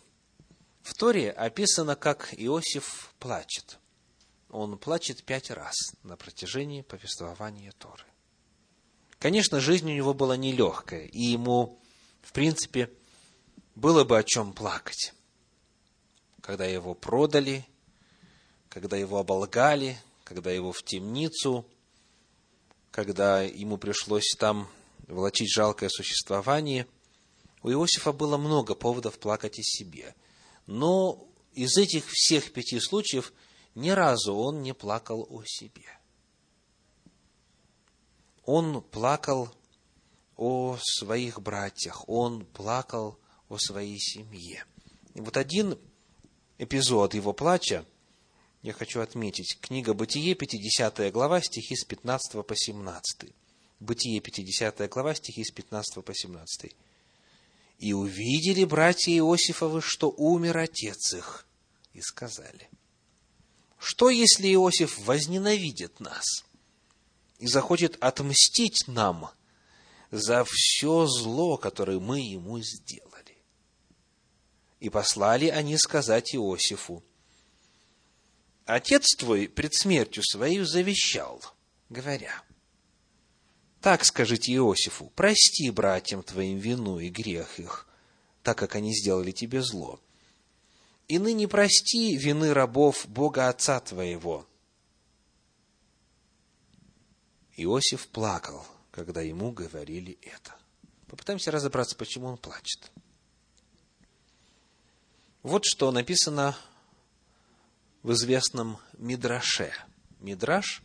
В 0.84 0.92
Торе 0.92 1.30
описано, 1.30 1.96
как 1.96 2.34
Иосиф 2.36 3.14
плачет. 3.18 3.78
Он 4.50 4.76
плачет 4.76 5.24
пять 5.24 5.50
раз 5.50 5.74
на 6.02 6.18
протяжении 6.18 6.82
повествования 6.82 7.72
Торы. 7.78 8.04
Конечно, 9.18 9.60
жизнь 9.60 9.90
у 9.90 9.94
него 9.94 10.12
была 10.12 10.36
нелегкая, 10.36 11.06
и 11.06 11.22
ему, 11.22 11.80
в 12.20 12.32
принципе, 12.32 12.90
было 13.74 14.04
бы 14.04 14.18
о 14.18 14.22
чем 14.22 14.52
плакать. 14.52 15.14
Когда 16.42 16.66
его 16.66 16.94
продали, 16.94 17.66
когда 18.68 18.98
его 18.98 19.18
оболгали, 19.18 19.96
когда 20.22 20.52
его 20.52 20.70
в 20.70 20.82
темницу, 20.82 21.64
когда 22.90 23.40
ему 23.40 23.78
пришлось 23.78 24.36
там 24.38 24.68
волочить 25.08 25.50
жалкое 25.50 25.88
существование, 25.88 26.86
у 27.62 27.70
Иосифа 27.70 28.12
было 28.12 28.36
много 28.36 28.74
поводов 28.74 29.18
плакать 29.18 29.58
о 29.58 29.62
себе. 29.62 30.14
Но 30.66 31.28
из 31.52 31.76
этих 31.76 32.06
всех 32.08 32.52
пяти 32.52 32.80
случаев 32.80 33.32
ни 33.74 33.90
разу 33.90 34.34
он 34.34 34.62
не 34.62 34.72
плакал 34.72 35.26
о 35.30 35.42
себе. 35.44 35.86
Он 38.44 38.82
плакал 38.82 39.54
о 40.36 40.76
своих 40.80 41.40
братьях, 41.40 42.08
он 42.08 42.44
плакал 42.44 43.18
о 43.48 43.58
своей 43.58 43.98
семье. 43.98 44.64
И 45.14 45.20
вот 45.20 45.36
один 45.36 45.78
эпизод 46.58 47.14
его 47.14 47.32
плача 47.32 47.84
я 48.62 48.72
хочу 48.72 49.00
отметить. 49.00 49.58
Книга 49.60 49.94
Бытие, 49.94 50.34
50 50.34 51.12
глава, 51.12 51.40
стихи 51.40 51.76
с 51.76 51.84
15 51.84 52.46
по 52.46 52.56
17. 52.56 53.32
Бытие, 53.80 54.20
50 54.20 54.88
глава, 54.88 55.14
стихи 55.14 55.44
с 55.44 55.50
15 55.50 56.04
по 56.04 56.14
17. 56.14 56.74
«И 57.84 57.92
увидели 57.92 58.64
братья 58.64 59.12
Иосифовы, 59.12 59.82
что 59.82 60.08
умер 60.08 60.56
отец 60.56 61.12
их, 61.12 61.46
и 61.92 62.00
сказали, 62.00 62.70
что 63.78 64.08
если 64.08 64.50
Иосиф 64.54 64.98
возненавидит 65.00 66.00
нас 66.00 66.24
и 67.38 67.46
захочет 67.46 68.02
отмстить 68.02 68.84
нам 68.86 69.28
за 70.10 70.46
все 70.48 71.06
зло, 71.06 71.58
которое 71.58 72.00
мы 72.00 72.20
ему 72.20 72.58
сделали? 72.62 73.36
И 74.80 74.88
послали 74.88 75.48
они 75.48 75.76
сказать 75.76 76.34
Иосифу, 76.34 77.04
Отец 78.64 79.14
твой 79.14 79.46
пред 79.46 79.74
смертью 79.74 80.22
свою 80.24 80.64
завещал, 80.64 81.44
говоря, 81.90 82.42
так 83.84 84.02
скажите 84.06 84.50
Иосифу, 84.54 85.12
прости 85.14 85.68
братьям 85.68 86.22
твоим 86.22 86.56
вину 86.56 86.98
и 87.00 87.10
грех 87.10 87.58
их, 87.60 87.86
так 88.42 88.56
как 88.56 88.76
они 88.76 88.96
сделали 88.96 89.30
тебе 89.30 89.60
зло. 89.60 90.00
И 91.06 91.18
ныне 91.18 91.46
прости 91.48 92.16
вины 92.16 92.54
рабов 92.54 93.06
Бога 93.06 93.50
Отца 93.50 93.78
твоего. 93.80 94.46
Иосиф 97.58 98.08
плакал, 98.08 98.66
когда 98.90 99.20
ему 99.20 99.52
говорили 99.52 100.16
это. 100.22 100.56
Попытаемся 101.06 101.50
разобраться, 101.50 101.94
почему 101.94 102.28
он 102.28 102.38
плачет. 102.38 102.90
Вот 105.42 105.66
что 105.66 105.90
написано 105.90 106.56
в 108.02 108.12
известном 108.12 108.78
Мидраше. 108.96 109.74
Мидраш 110.20 110.82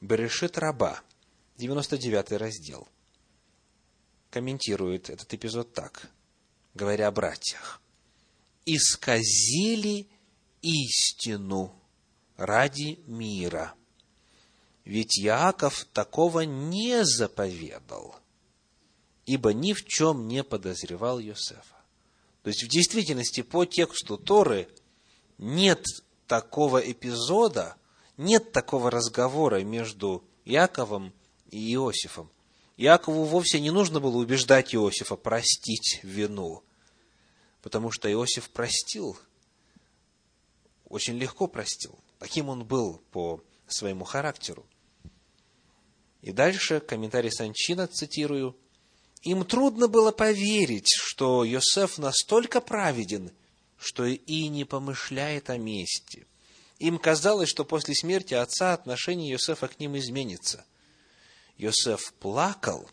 Берешит 0.00 0.56
Раба, 0.56 1.02
99 1.62 2.32
раздел, 2.32 2.88
комментирует 4.30 5.10
этот 5.10 5.32
эпизод 5.32 5.72
так, 5.72 6.10
говоря 6.74 7.06
о 7.06 7.12
братьях. 7.12 7.80
«Исказили 8.66 10.08
истину 10.60 11.72
ради 12.36 12.98
мира, 13.06 13.74
ведь 14.84 15.20
Иаков 15.20 15.84
такого 15.92 16.40
не 16.40 17.04
заповедал, 17.04 18.16
ибо 19.24 19.52
ни 19.52 19.72
в 19.72 19.84
чем 19.84 20.26
не 20.26 20.42
подозревал 20.42 21.20
Иосифа». 21.20 21.76
То 22.42 22.48
есть, 22.48 22.64
в 22.64 22.68
действительности, 22.68 23.42
по 23.42 23.66
тексту 23.66 24.18
Торы 24.18 24.68
нет 25.38 25.84
такого 26.26 26.78
эпизода, 26.78 27.76
нет 28.16 28.50
такого 28.50 28.90
разговора 28.90 29.62
между 29.62 30.24
Яковом 30.44 31.12
и 31.52 31.74
Иосифом. 31.74 32.30
Якову 32.76 33.24
вовсе 33.24 33.60
не 33.60 33.70
нужно 33.70 34.00
было 34.00 34.16
убеждать 34.16 34.74
Иосифа 34.74 35.14
простить 35.14 36.00
вину, 36.02 36.64
потому 37.60 37.92
что 37.92 38.10
Иосиф 38.10 38.50
простил, 38.50 39.16
очень 40.88 41.16
легко 41.16 41.46
простил. 41.46 41.96
Таким 42.18 42.48
он 42.48 42.64
был 42.64 43.00
по 43.12 43.40
своему 43.68 44.04
характеру. 44.04 44.66
И 46.22 46.32
дальше 46.32 46.80
комментарий 46.80 47.30
Санчина, 47.30 47.86
цитирую, 47.86 48.56
«Им 49.22 49.44
трудно 49.44 49.86
было 49.86 50.10
поверить, 50.10 50.92
что 50.92 51.44
Йосеф 51.44 51.98
настолько 51.98 52.60
праведен, 52.60 53.30
что 53.78 54.04
и 54.04 54.48
не 54.48 54.64
помышляет 54.64 55.50
о 55.50 55.58
мести. 55.58 56.26
Им 56.78 56.98
казалось, 56.98 57.48
что 57.48 57.64
после 57.64 57.94
смерти 57.94 58.34
отца 58.34 58.72
отношение 58.72 59.32
Иосифа 59.32 59.68
к 59.68 59.78
ним 59.78 59.96
изменится. 59.96 60.64
Иосиф 61.62 62.12
плакал, 62.14 62.88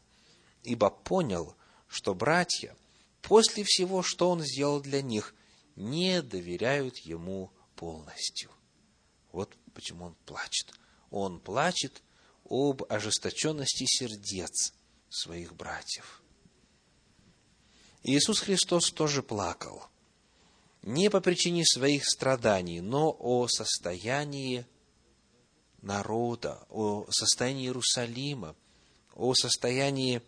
ибо 0.63 0.89
понял, 0.89 1.55
что 1.88 2.13
братья, 2.13 2.75
после 3.21 3.63
всего, 3.63 4.03
что 4.03 4.29
он 4.29 4.41
сделал 4.41 4.82
для 4.82 5.01
них, 5.01 5.34
не 5.75 6.21
доверяют 6.21 6.97
ему 6.99 7.51
полностью. 7.75 8.51
Вот 9.32 9.55
почему 9.73 10.05
он 10.05 10.15
плачет. 10.25 10.73
Он 11.10 11.39
плачет 11.39 12.03
об 12.49 12.84
ожесточенности 12.89 13.86
сердец 13.88 14.73
своих 15.10 15.55
братьев. 15.55 16.21
Иисус 18.03 18.39
Христос 18.39 18.91
тоже 18.91 19.23
плакал– 19.23 19.86
не 20.82 21.10
по 21.10 21.21
причине 21.21 21.65
своих 21.65 22.05
страданий, 22.05 22.82
но 22.82 23.15
о 23.19 23.47
состоянии 23.47 24.65
народа, 25.82 26.65
о 26.70 27.06
состоянии 27.10 27.65
Иерусалима, 27.65 28.56
о 29.15 29.34
состоянии 29.34 30.22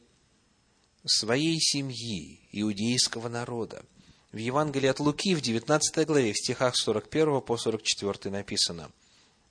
своей 1.05 1.59
семьи, 1.59 2.39
иудейского 2.51 3.29
народа. 3.29 3.83
В 4.31 4.37
Евангелии 4.37 4.87
от 4.87 4.99
Луки 4.99 5.35
в 5.35 5.41
19 5.41 6.05
главе, 6.05 6.33
в 6.33 6.37
стихах 6.37 6.75
41 6.75 7.41
по 7.41 7.57
44 7.57 8.31
написано. 8.31 8.91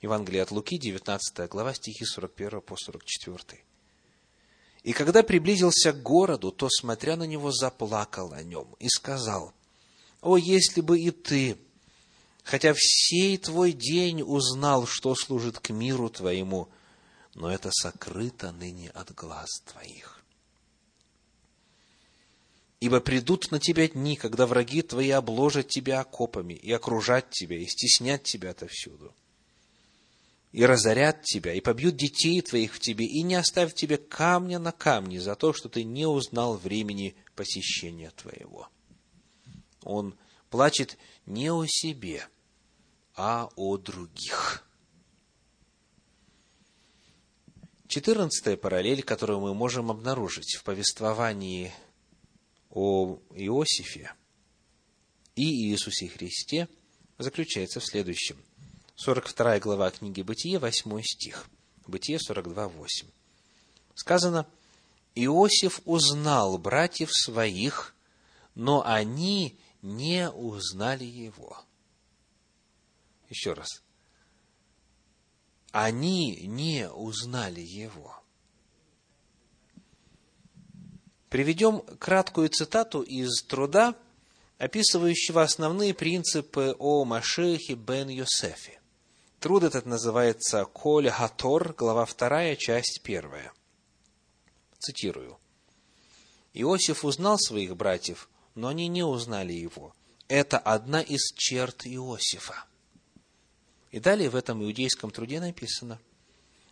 Евангелие 0.00 0.42
от 0.42 0.50
Луки, 0.50 0.78
19 0.78 1.48
глава, 1.50 1.74
стихи 1.74 2.04
41 2.04 2.60
по 2.62 2.76
44. 2.76 3.62
«И 4.82 4.92
когда 4.92 5.22
приблизился 5.22 5.92
к 5.92 6.02
городу, 6.02 6.52
то, 6.52 6.68
смотря 6.70 7.16
на 7.16 7.24
него, 7.24 7.52
заплакал 7.52 8.32
о 8.32 8.42
нем 8.42 8.74
и 8.78 8.88
сказал– 8.88 9.52
о, 10.20 10.36
если 10.36 10.80
бы 10.80 11.00
и 11.00 11.10
ты, 11.10 11.56
хотя 12.50 12.74
всей 12.76 13.38
твой 13.38 13.72
день 13.72 14.22
узнал, 14.22 14.84
что 14.84 15.14
служит 15.14 15.60
к 15.60 15.70
миру 15.70 16.10
твоему, 16.10 16.68
но 17.34 17.48
это 17.48 17.70
сокрыто 17.72 18.50
ныне 18.50 18.90
от 18.90 19.14
глаз 19.14 19.48
твоих. 19.66 20.20
Ибо 22.80 22.98
придут 22.98 23.52
на 23.52 23.60
тебя 23.60 23.86
дни, 23.86 24.16
когда 24.16 24.48
враги 24.48 24.82
твои 24.82 25.10
обложат 25.10 25.68
тебя 25.68 26.00
окопами 26.00 26.54
и 26.54 26.72
окружат 26.72 27.30
тебя, 27.30 27.56
и 27.56 27.66
стеснят 27.66 28.24
тебя 28.24 28.50
отовсюду. 28.50 29.14
и 30.50 30.66
разорят 30.66 31.22
тебя, 31.22 31.54
и 31.54 31.60
побьют 31.60 31.94
детей 31.94 32.42
твоих 32.42 32.74
в 32.74 32.80
тебе, 32.80 33.06
и 33.06 33.22
не 33.22 33.36
оставят 33.36 33.76
тебе 33.76 33.96
камня 33.96 34.58
на 34.58 34.72
камне 34.72 35.20
за 35.20 35.36
то, 35.36 35.52
что 35.52 35.68
ты 35.68 35.84
не 35.84 36.06
узнал 36.06 36.56
времени 36.56 37.14
посещения 37.36 38.10
твоего. 38.10 38.68
Он 39.84 40.16
плачет 40.50 40.98
не 41.26 41.52
о 41.52 41.64
себе, 41.68 42.26
а 43.14 43.48
о 43.56 43.76
других. 43.76 44.64
Четырнадцатая 47.88 48.56
параллель, 48.56 49.02
которую 49.02 49.40
мы 49.40 49.52
можем 49.52 49.90
обнаружить 49.90 50.54
в 50.54 50.62
повествовании 50.62 51.72
о 52.70 53.18
Иосифе 53.34 54.14
и 55.34 55.70
Иисусе 55.70 56.08
Христе, 56.08 56.68
заключается 57.18 57.80
в 57.80 57.84
следующем. 57.84 58.36
42 58.96 59.58
глава 59.60 59.90
книги 59.90 60.22
Бытие, 60.22 60.58
8 60.58 61.02
стих. 61.02 61.48
Бытие 61.86 62.20
42, 62.20 62.68
8. 62.68 63.08
Сказано, 63.94 64.46
Иосиф 65.14 65.80
узнал 65.84 66.58
братьев 66.58 67.10
своих, 67.12 67.94
но 68.54 68.86
они 68.86 69.58
не 69.82 70.30
узнали 70.30 71.04
его. 71.04 71.58
Еще 73.30 73.54
раз 73.54 73.82
они 75.72 76.36
не 76.46 76.88
узнали 76.90 77.60
его. 77.60 78.16
Приведем 81.28 81.80
краткую 81.98 82.48
цитату 82.48 83.02
из 83.02 83.42
труда, 83.44 83.94
описывающего 84.58 85.42
основные 85.42 85.94
принципы 85.94 86.74
о 86.78 87.04
Машехе 87.04 87.74
бен 87.74 88.08
Йосефе. 88.08 88.80
Труд 89.38 89.62
этот 89.62 89.86
называется 89.86 90.64
«Коль 90.64 91.08
Хатор», 91.08 91.72
глава 91.72 92.04
2, 92.04 92.56
часть 92.56 93.00
1. 93.02 93.30
Цитирую. 94.78 95.38
«Иосиф 96.52 97.04
узнал 97.04 97.38
своих 97.38 97.76
братьев, 97.76 98.28
но 98.56 98.68
они 98.68 98.88
не 98.88 99.04
узнали 99.04 99.52
его. 99.52 99.94
Это 100.26 100.58
одна 100.58 101.00
из 101.00 101.32
черт 101.36 101.86
Иосифа. 101.86 102.64
И 103.90 103.98
далее 103.98 104.30
в 104.30 104.36
этом 104.36 104.62
иудейском 104.62 105.10
труде 105.10 105.40
написано, 105.40 105.98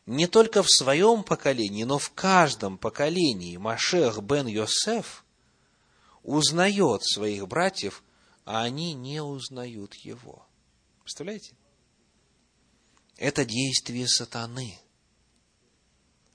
не 0.06 0.26
только 0.26 0.62
в 0.62 0.70
своем 0.70 1.22
поколении, 1.22 1.84
но 1.84 1.98
в 1.98 2.10
каждом 2.10 2.78
поколении 2.78 3.56
Машех 3.56 4.22
бен 4.22 4.46
Йосеф 4.46 5.24
узнает 6.22 7.04
своих 7.04 7.46
братьев, 7.46 8.02
а 8.44 8.62
они 8.62 8.94
не 8.94 9.22
узнают 9.22 9.94
его. 9.94 10.46
Представляете? 11.02 11.52
Это 13.16 13.44
действие 13.44 14.06
сатаны, 14.08 14.78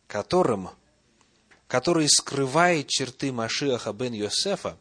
которым, 0.08 0.70
который 1.68 2.08
скрывает 2.10 2.90
черты 2.90 3.32
Машеха 3.32 3.94
бен 3.94 4.14
Йосефа, 4.14 4.78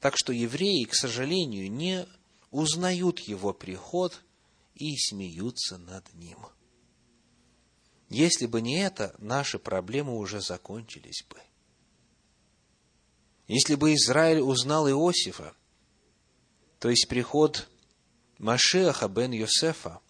так 0.00 0.16
что 0.16 0.32
евреи, 0.32 0.84
к 0.84 0.94
сожалению, 0.94 1.72
не 1.72 2.06
узнают 2.50 3.20
его 3.20 3.52
приход 3.52 4.22
и 4.76 4.96
смеются 4.96 5.78
над 5.78 6.12
ним. 6.14 6.38
Если 8.08 8.46
бы 8.46 8.60
не 8.60 8.78
это, 8.78 9.16
наши 9.18 9.58
проблемы 9.58 10.16
уже 10.16 10.40
закончились 10.40 11.24
бы. 11.28 11.40
Если 13.48 13.74
бы 13.74 13.94
Израиль 13.94 14.40
узнал 14.40 14.88
Иосифа, 14.88 15.54
то 16.78 16.90
есть 16.90 17.08
приход 17.08 17.68
Машеха 18.38 19.08
бен 19.08 19.32
Йосефа, 19.32 20.00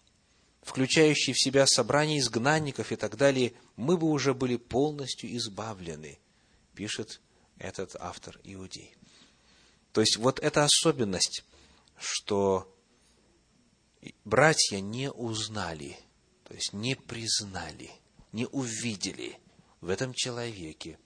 включающий 0.61 1.33
в 1.33 1.41
себя 1.41 1.65
собрание 1.65 2.19
изгнанников 2.19 2.91
и 2.91 2.97
так 2.97 3.15
далее, 3.15 3.53
мы 3.77 3.97
бы 3.97 4.07
уже 4.07 4.33
были 4.33 4.57
полностью 4.57 5.35
избавлены, 5.37 6.19
пишет 6.75 7.21
этот 7.57 7.95
автор 7.95 8.39
иудей. 8.43 8.95
То 9.93 10.01
есть 10.01 10.17
вот 10.17 10.39
эта 10.39 10.65
особенность, 10.65 11.45
что 11.97 12.76
братья 14.25 14.79
не 14.79 15.11
узнали, 15.11 15.97
то 16.43 16.53
есть 16.53 16.73
не 16.73 16.95
признали, 16.95 17.91
не 18.31 18.45
увидели 18.47 19.39
в 19.81 19.89
этом 19.89 20.13
человеке 20.13 20.99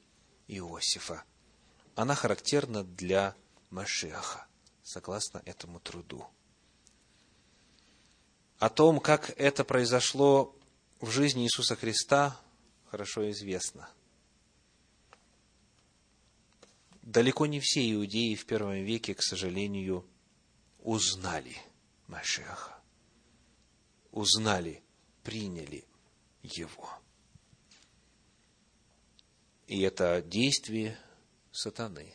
Иосифа. 0.47 1.23
Она 1.95 2.15
характерна 2.15 2.83
для 2.83 3.35
Машеха, 3.69 4.47
согласно 4.83 5.41
этому 5.45 5.79
труду. 5.79 6.25
О 8.59 8.69
том, 8.69 8.99
как 8.99 9.31
это 9.37 9.63
произошло 9.63 10.55
в 10.99 11.09
жизни 11.09 11.45
Иисуса 11.45 11.75
Христа, 11.75 12.39
хорошо 12.89 13.29
известно. 13.31 13.89
Далеко 17.01 17.47
не 17.47 17.59
все 17.59 17.91
иудеи 17.91 18.35
в 18.35 18.45
первом 18.45 18.83
веке, 18.83 19.15
к 19.15 19.23
сожалению, 19.23 20.05
узнали 20.79 21.57
Машеха 22.07 22.80
узнали, 24.11 24.83
приняли 25.23 25.85
его. 26.43 26.89
И 29.67 29.81
это 29.81 30.21
действие 30.21 30.97
сатаны, 31.51 32.13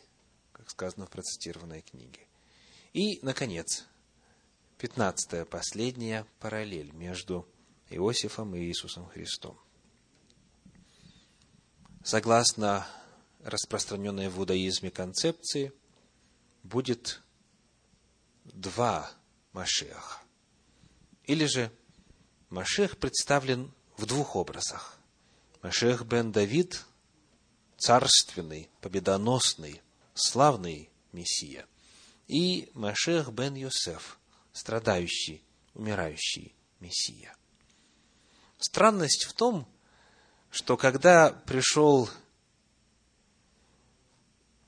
как 0.51 0.69
сказано 0.69 1.07
в 1.07 1.09
процитированной 1.09 1.81
книге. 1.81 2.27
И, 2.93 3.19
наконец, 3.23 3.85
пятнадцатая, 4.77 5.45
последняя 5.45 6.25
параллель 6.39 6.91
между 6.91 7.47
Иосифом 7.89 8.55
и 8.55 8.59
Иисусом 8.59 9.07
Христом. 9.07 9.59
Согласно 12.03 12.87
распространенной 13.43 14.29
в 14.29 14.37
иудаизме 14.39 14.91
концепции, 14.91 15.73
будет 16.63 17.21
два 18.45 19.11
Машеха. 19.53 20.21
Или 21.23 21.45
же 21.45 21.71
Машех 22.49 22.97
представлен 22.97 23.71
в 23.97 24.05
двух 24.05 24.35
образах. 24.35 24.97
Машех 25.61 26.05
бен 26.05 26.31
Давид– 26.31 26.85
царственный, 27.77 28.69
победоносный, 28.79 29.81
славный 30.13 30.89
Мессия. 31.11 31.67
И 32.27 32.71
Машех 32.73 33.31
бен 33.31 33.55
Йосеф– 33.55 34.19
страдающий, 34.53 35.43
умирающий 35.73 36.55
Мессия. 36.79 37.35
Странность 38.59 39.25
в 39.25 39.33
том, 39.33 39.67
что 40.49 40.77
когда 40.77 41.31
пришел 41.31 42.09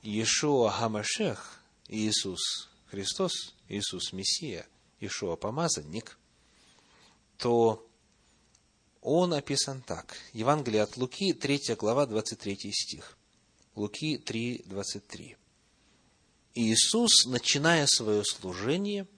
Иешуа 0.02 0.70
Хамашех, 0.70 1.60
Иисус 1.88 2.68
Христос, 2.90 3.54
Иисус 3.68 4.12
Мессия, 4.12 4.66
Иешуа 5.00 5.36
Помазанник, 5.36 6.18
то 7.40 7.86
он 9.00 9.32
описан 9.32 9.82
так. 9.82 10.16
Евангелие 10.34 10.82
от 10.82 10.96
Луки, 10.96 11.32
3 11.32 11.74
глава, 11.76 12.06
23 12.06 12.70
стих. 12.70 13.16
Луки 13.74 14.18
3, 14.18 14.64
23. 14.66 15.36
Иисус, 16.54 17.26
начиная 17.26 17.86
свое 17.86 18.24
служение, 18.24 19.08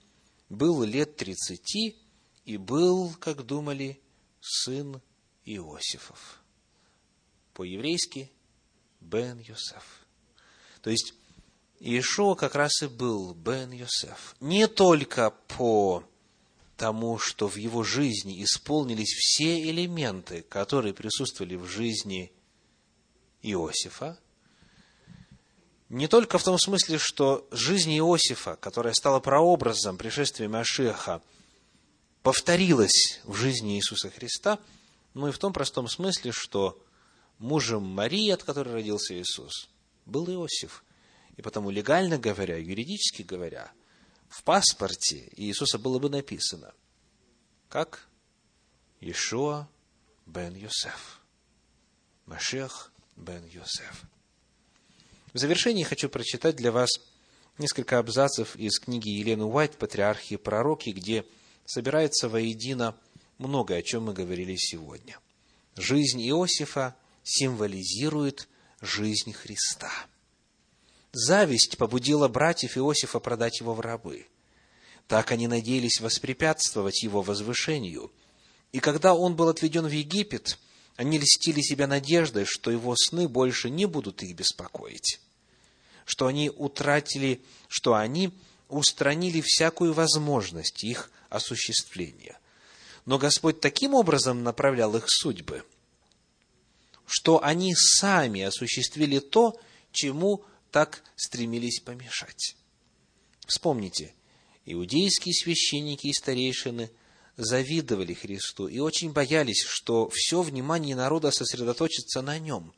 был 0.49 0.83
лет 0.83 1.17
тридцати 1.17 1.97
и 2.45 2.57
был, 2.57 3.13
как 3.19 3.45
думали, 3.45 3.99
сын 4.39 5.01
Иосифов. 5.43 6.41
По-еврейски 7.53 8.31
Бен 9.01 9.39
Йосеф. 9.39 10.05
То 10.81 10.89
есть, 10.89 11.13
Иешуа 11.79 12.35
как 12.35 12.55
раз 12.55 12.83
и 12.83 12.87
был 12.87 13.33
Бен 13.33 13.71
Йосеф. 13.71 14.35
Не 14.39 14.67
только 14.67 15.31
по 15.31 16.03
тому, 16.77 17.19
что 17.19 17.47
в 17.47 17.55
его 17.55 17.83
жизни 17.83 18.43
исполнились 18.43 19.13
все 19.13 19.69
элементы, 19.69 20.43
которые 20.49 20.93
присутствовали 20.93 21.55
в 21.55 21.65
жизни 21.65 22.31
Иосифа, 23.41 24.19
не 25.89 26.07
только 26.07 26.37
в 26.39 26.43
том 26.43 26.57
смысле, 26.57 26.97
что 26.97 27.47
жизнь 27.51 27.95
Иосифа, 27.97 28.55
которая 28.55 28.93
стала 28.93 29.19
прообразом 29.19 29.97
пришествия 29.97 30.49
Машеха, 30.49 31.21
повторилась 32.23 33.21
в 33.25 33.35
жизни 33.35 33.77
Иисуса 33.77 34.09
Христа, 34.09 34.59
но 35.13 35.27
и 35.27 35.31
в 35.31 35.37
том 35.37 35.53
простом 35.53 35.87
смысле, 35.87 36.31
что 36.31 36.81
мужем 37.37 37.83
Марии, 37.83 38.31
от 38.31 38.43
которой 38.43 38.73
родился 38.73 39.13
Иисус, 39.19 39.69
был 40.05 40.27
Иосиф. 40.31 40.83
И 41.37 41.41
потому, 41.43 41.69
легально 41.69 42.17
говоря, 42.17 42.57
юридически 42.57 43.21
говоря– 43.21 43.71
в 44.33 44.41
паспорте 44.41 45.29
Иисуса 45.37 45.77
было 45.77 45.99
бы 45.99 46.09
написано, 46.09 46.73
как 47.69 48.07
Иешуа 48.99 49.69
бен 50.25 50.55
Йосеф. 50.55 51.21
Машех 52.25 52.91
бен 53.15 53.45
Йосеф. 53.45 54.01
В 55.33 55.37
завершении 55.37 55.83
хочу 55.83 56.09
прочитать 56.09 56.55
для 56.55 56.71
вас 56.71 56.89
несколько 57.59 57.99
абзацев 57.99 58.55
из 58.55 58.79
книги 58.79 59.09
Елены 59.09 59.45
Уайт 59.45 59.77
«Патриархи 59.77 60.33
и 60.33 60.37
пророки», 60.37 60.89
где 60.89 61.25
собирается 61.65 62.27
воедино 62.27 62.97
многое, 63.37 63.77
о 63.77 63.83
чем 63.83 64.05
мы 64.05 64.13
говорили 64.13 64.55
сегодня. 64.55 65.19
Жизнь 65.75 66.19
Иосифа 66.27 66.95
символизирует 67.21 68.47
жизнь 68.81 69.31
Христа. 69.31 69.91
Зависть 71.13 71.77
побудила 71.77 72.27
братьев 72.27 72.75
Иосифа 72.75 73.19
продать 73.19 73.59
его 73.59 73.75
в 73.75 73.79
рабы. 73.79 74.25
Так 75.07 75.31
они 75.31 75.47
надеялись 75.47 76.01
воспрепятствовать 76.01 77.03
его 77.03 77.21
возвышению. 77.21 78.11
И 78.71 78.79
когда 78.79 79.13
он 79.13 79.35
был 79.35 79.47
отведен 79.47 79.85
в 79.85 79.91
Египет, 79.91 80.57
они 80.95 81.19
льстили 81.19 81.61
себя 81.61 81.85
надеждой, 81.85 82.45
что 82.45 82.71
его 82.71 82.95
сны 82.97 83.27
больше 83.27 83.69
не 83.69 83.85
будут 83.85 84.23
их 84.23 84.35
беспокоить, 84.35 85.19
что 86.05 86.25
они 86.25 86.49
утратили, 86.49 87.43
что 87.67 87.93
они 87.93 88.33
устранили 88.67 89.41
всякую 89.41 89.93
возможность 89.93 90.83
их 90.83 91.11
осуществления. 91.29 92.39
Но 93.05 93.19
Господь 93.19 93.59
таким 93.59 93.93
образом 93.93 94.43
направлял 94.43 94.95
их 94.95 95.05
судьбы, 95.07 95.63
что 97.05 97.43
они 97.43 97.75
сами 97.75 98.41
осуществили 98.41 99.19
то, 99.19 99.59
чему 99.91 100.43
так 100.73 101.03
стремились 101.15 101.79
помешать. 101.79 102.57
Вспомните, 103.45 104.15
иудейские 104.65 105.35
священники 105.35 106.07
и 106.07 106.13
старейшины 106.13 106.89
завидовали 107.37 108.15
Христу 108.15 108.67
и 108.67 108.79
очень 108.79 109.11
боялись, 109.13 109.61
что 109.61 110.09
все 110.11 110.41
внимание 110.41 110.95
народа 110.95 111.29
сосредоточится 111.29 112.23
на 112.23 112.39
нем. 112.39 112.73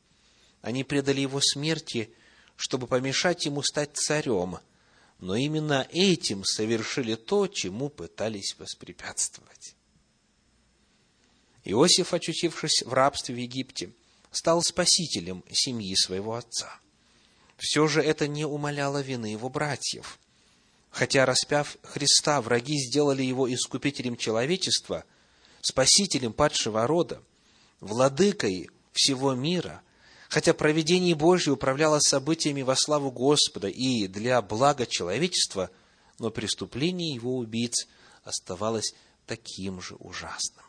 Они 0.60 0.84
предали 0.84 1.22
его 1.22 1.40
смерти, 1.40 2.10
чтобы 2.56 2.86
помешать 2.86 3.46
ему 3.46 3.62
стать 3.62 3.96
царем, 3.96 4.58
но 5.18 5.34
именно 5.34 5.88
этим 5.90 6.44
совершили 6.44 7.14
то, 7.14 7.46
чему 7.46 7.88
пытались 7.88 8.56
воспрепятствовать. 8.58 9.74
Иосиф, 11.64 12.12
очутившись 12.12 12.82
в 12.82 12.92
рабстве 12.92 13.34
в 13.34 13.38
Египте, 13.38 13.94
стал 14.30 14.62
спасителем 14.62 15.42
семьи 15.50 15.94
своего 15.96 16.34
отца. 16.34 16.78
Все 17.56 17.86
же 17.86 18.02
это 18.02 18.28
не 18.28 18.44
умаляло 18.44 19.00
вины 19.00 19.26
его 19.26 19.48
братьев. 19.48 20.18
Хотя, 20.90 21.26
распяв 21.26 21.76
Христа, 21.82 22.40
враги 22.40 22.78
сделали 22.78 23.22
его 23.22 23.52
искупителем 23.52 24.16
человечества, 24.16 25.04
спасителем 25.60 26.32
падшего 26.32 26.86
рода, 26.86 27.22
владыкой 27.80 28.70
всего 28.92 29.34
мира, 29.34 29.82
хотя 30.28 30.54
провидение 30.54 31.14
Божье 31.14 31.52
управляло 31.52 31.98
событиями 32.00 32.62
во 32.62 32.76
славу 32.76 33.10
Господа 33.10 33.68
и 33.68 34.06
для 34.06 34.40
блага 34.42 34.86
человечества, 34.86 35.70
но 36.18 36.30
преступление 36.30 37.14
его 37.14 37.36
убийц 37.36 37.86
оставалось 38.24 38.94
таким 39.26 39.80
же 39.80 39.96
ужасным. 39.96 40.64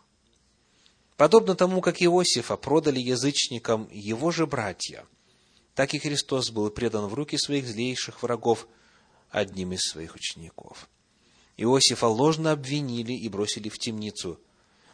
Подобно 1.16 1.56
тому, 1.56 1.82
как 1.82 2.02
Иосифа 2.02 2.58
продали 2.58 3.00
язычникам 3.00 3.90
его 3.92 4.32
же 4.32 4.46
братья, 4.46 5.06
так 5.78 5.94
и 5.94 6.00
Христос 6.00 6.50
был 6.50 6.72
предан 6.72 7.06
в 7.06 7.14
руки 7.14 7.38
своих 7.38 7.68
злейших 7.68 8.24
врагов 8.24 8.68
одним 9.30 9.74
из 9.74 9.82
своих 9.82 10.16
учеников. 10.16 10.90
Иосифа 11.56 12.08
ложно 12.08 12.52
обвинили 12.52 13.14
и 13.14 13.30
бросили 13.30 13.70
в 13.70 13.78
темницу, 13.78 14.40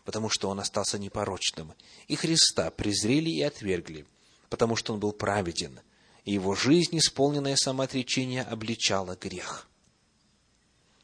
потому 0.04 0.28
что 0.28 0.50
он 0.50 0.60
остался 0.60 1.00
непорочным, 1.00 1.72
и 2.10 2.18
Христа 2.18 2.70
презрели 2.70 3.30
и 3.30 3.42
отвергли, 3.42 4.06
потому 4.50 4.76
что 4.76 4.92
он 4.92 5.00
был 5.00 5.14
праведен, 5.14 5.80
и 6.26 6.34
его 6.34 6.54
жизнь, 6.54 6.98
исполненная 6.98 7.56
самоотречения, 7.56 8.44
обличала 8.44 9.16
грех. 9.16 9.70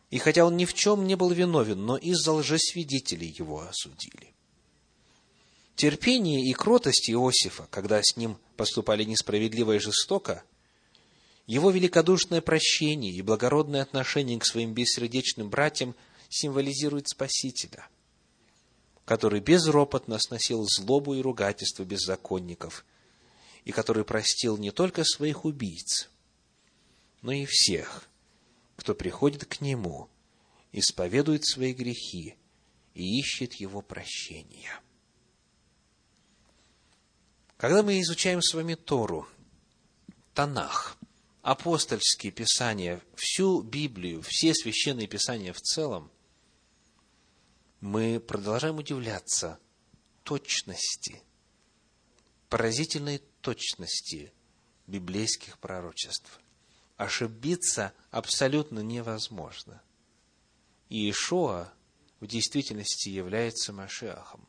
И 0.09 0.17
хотя 0.17 0.43
он 0.43 0.57
ни 0.57 0.65
в 0.65 0.73
чем 0.73 1.07
не 1.07 1.15
был 1.15 1.31
виновен, 1.31 1.85
но 1.85 1.95
из-за 1.95 2.33
лжесвидетелей 2.33 3.33
его 3.39 3.61
осудили. 3.61 4.35
Терпение 5.79 6.43
и 6.43 6.51
кротость 6.51 7.09
Иосифа, 7.09 7.65
когда 7.71 8.01
с 8.03 8.17
ним 8.17 8.37
поступали 8.57 9.05
несправедливо 9.05 9.77
и 9.77 9.79
жестоко, 9.79 10.43
его 11.47 11.71
великодушное 11.71 12.41
прощение 12.41 13.13
и 13.13 13.21
благородное 13.21 13.81
отношение 13.81 14.37
к 14.39 14.45
своим 14.45 14.73
бессердечным 14.73 15.49
братьям 15.49 15.95
символизирует 16.27 17.07
Спасителя, 17.07 17.87
который 19.05 19.39
безропотно 19.39 20.19
сносил 20.19 20.65
злобу 20.67 21.15
и 21.15 21.21
ругательство 21.21 21.85
беззаконников, 21.85 22.83
и 23.63 23.71
который 23.71 24.03
простил 24.03 24.57
не 24.57 24.71
только 24.71 25.05
своих 25.05 25.45
убийц, 25.45 26.09
но 27.21 27.31
и 27.31 27.45
всех, 27.45 28.09
кто 28.75 28.93
приходит 28.93 29.45
к 29.45 29.61
Нему, 29.61 30.09
исповедует 30.73 31.45
свои 31.45 31.71
грехи 31.71 32.35
и 32.95 33.19
ищет 33.21 33.53
Его 33.53 33.81
прощения. 33.81 34.81
Когда 37.59 37.83
мы 37.83 37.99
изучаем 37.99 38.41
с 38.41 38.53
вами 38.53 38.75
Тору, 38.75 39.27
Танах, 40.33 40.95
апостольские 41.41 42.31
писания, 42.31 43.01
всю 43.17 43.61
Библию, 43.61 44.21
все 44.25 44.53
священные 44.53 45.07
писания 45.07 45.51
в 45.51 45.59
целом, 45.59 46.09
мы 47.81 48.21
продолжаем 48.21 48.77
удивляться 48.77 49.59
точности, 50.23 51.21
поразительной 52.47 53.17
точности 53.41 54.31
библейских 54.87 55.59
пророчеств. 55.59 56.39
Ошибиться 56.95 57.91
абсолютно 58.09 58.79
невозможно. 58.79 59.81
И 60.87 61.09
Ишуа 61.09 61.73
в 62.21 62.27
действительности 62.27 63.09
является 63.09 63.73
Машиахом. 63.73 64.48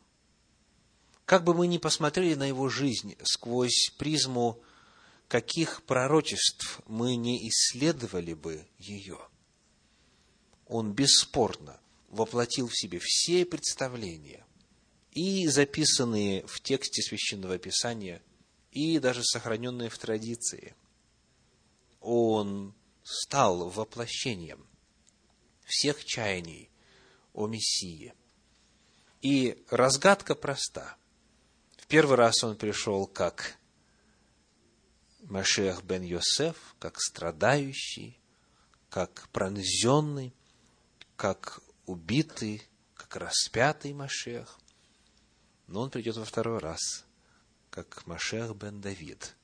Как 1.30 1.44
бы 1.44 1.54
мы 1.54 1.68
ни 1.68 1.78
посмотрели 1.78 2.34
на 2.34 2.42
его 2.42 2.68
жизнь 2.68 3.14
сквозь 3.22 3.92
призму 3.96 4.60
каких 5.28 5.84
пророчеств 5.84 6.80
мы 6.88 7.14
не 7.14 7.48
исследовали 7.48 8.34
бы 8.34 8.66
ее, 8.78 9.16
он 10.66 10.92
бесспорно 10.92 11.78
воплотил 12.08 12.66
в 12.66 12.76
себе 12.76 12.98
все 13.00 13.44
представления, 13.44 14.44
и 15.12 15.46
записанные 15.46 16.44
в 16.48 16.60
тексте 16.60 17.00
Священного 17.00 17.58
Писания, 17.58 18.20
и 18.72 18.98
даже 18.98 19.22
сохраненные 19.22 19.88
в 19.88 19.98
традиции. 19.98 20.74
Он 22.00 22.74
стал 23.04 23.68
воплощением 23.68 24.66
всех 25.64 26.04
чаяний 26.04 26.70
о 27.34 27.46
Мессии. 27.46 28.14
И 29.22 29.64
разгадка 29.70 30.34
проста– 30.34 30.96
первый 31.90 32.16
раз 32.16 32.44
он 32.44 32.56
пришел 32.56 33.08
как 33.08 33.56
Машех 35.22 35.82
бен 35.82 36.02
Йосеф, 36.02 36.56
как 36.78 37.00
страдающий, 37.00 38.16
как 38.88 39.28
пронзенный, 39.32 40.32
как 41.16 41.60
убитый, 41.86 42.62
как 42.94 43.16
распятый 43.16 43.92
Машех. 43.92 44.56
Но 45.66 45.80
он 45.80 45.90
придет 45.90 46.16
во 46.16 46.24
второй 46.24 46.58
раз, 46.58 47.04
как 47.70 48.06
Машех 48.06 48.54
бен 48.54 48.80
Давид, 48.80 49.34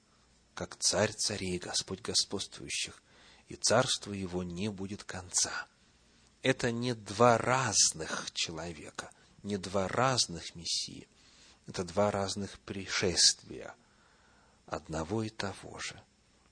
как 0.54 0.76
царь 0.76 1.12
царей, 1.12 1.58
Господь 1.58 2.00
господствующих, 2.00 3.02
и 3.48 3.56
царство 3.56 4.12
его 4.12 4.44
не 4.44 4.68
будет 4.68 5.02
конца. 5.02 5.66
Это 6.42 6.70
не 6.70 6.94
два 6.94 7.38
разных 7.38 8.30
человека, 8.32 9.10
не 9.42 9.56
два 9.56 9.88
разных 9.88 10.54
мессии. 10.54 11.08
Это 11.66 11.84
два 11.84 12.10
разных 12.10 12.58
пришествия 12.60 13.74
одного 14.66 15.22
и 15.22 15.28
того 15.28 15.78
же 15.78 16.00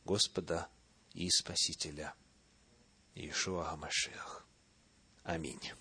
Господа 0.04 0.68
и 1.12 1.30
Спасителя 1.30 2.14
Иешуа 3.14 3.70
Амашех. 3.70 4.44
Аминь. 5.22 5.72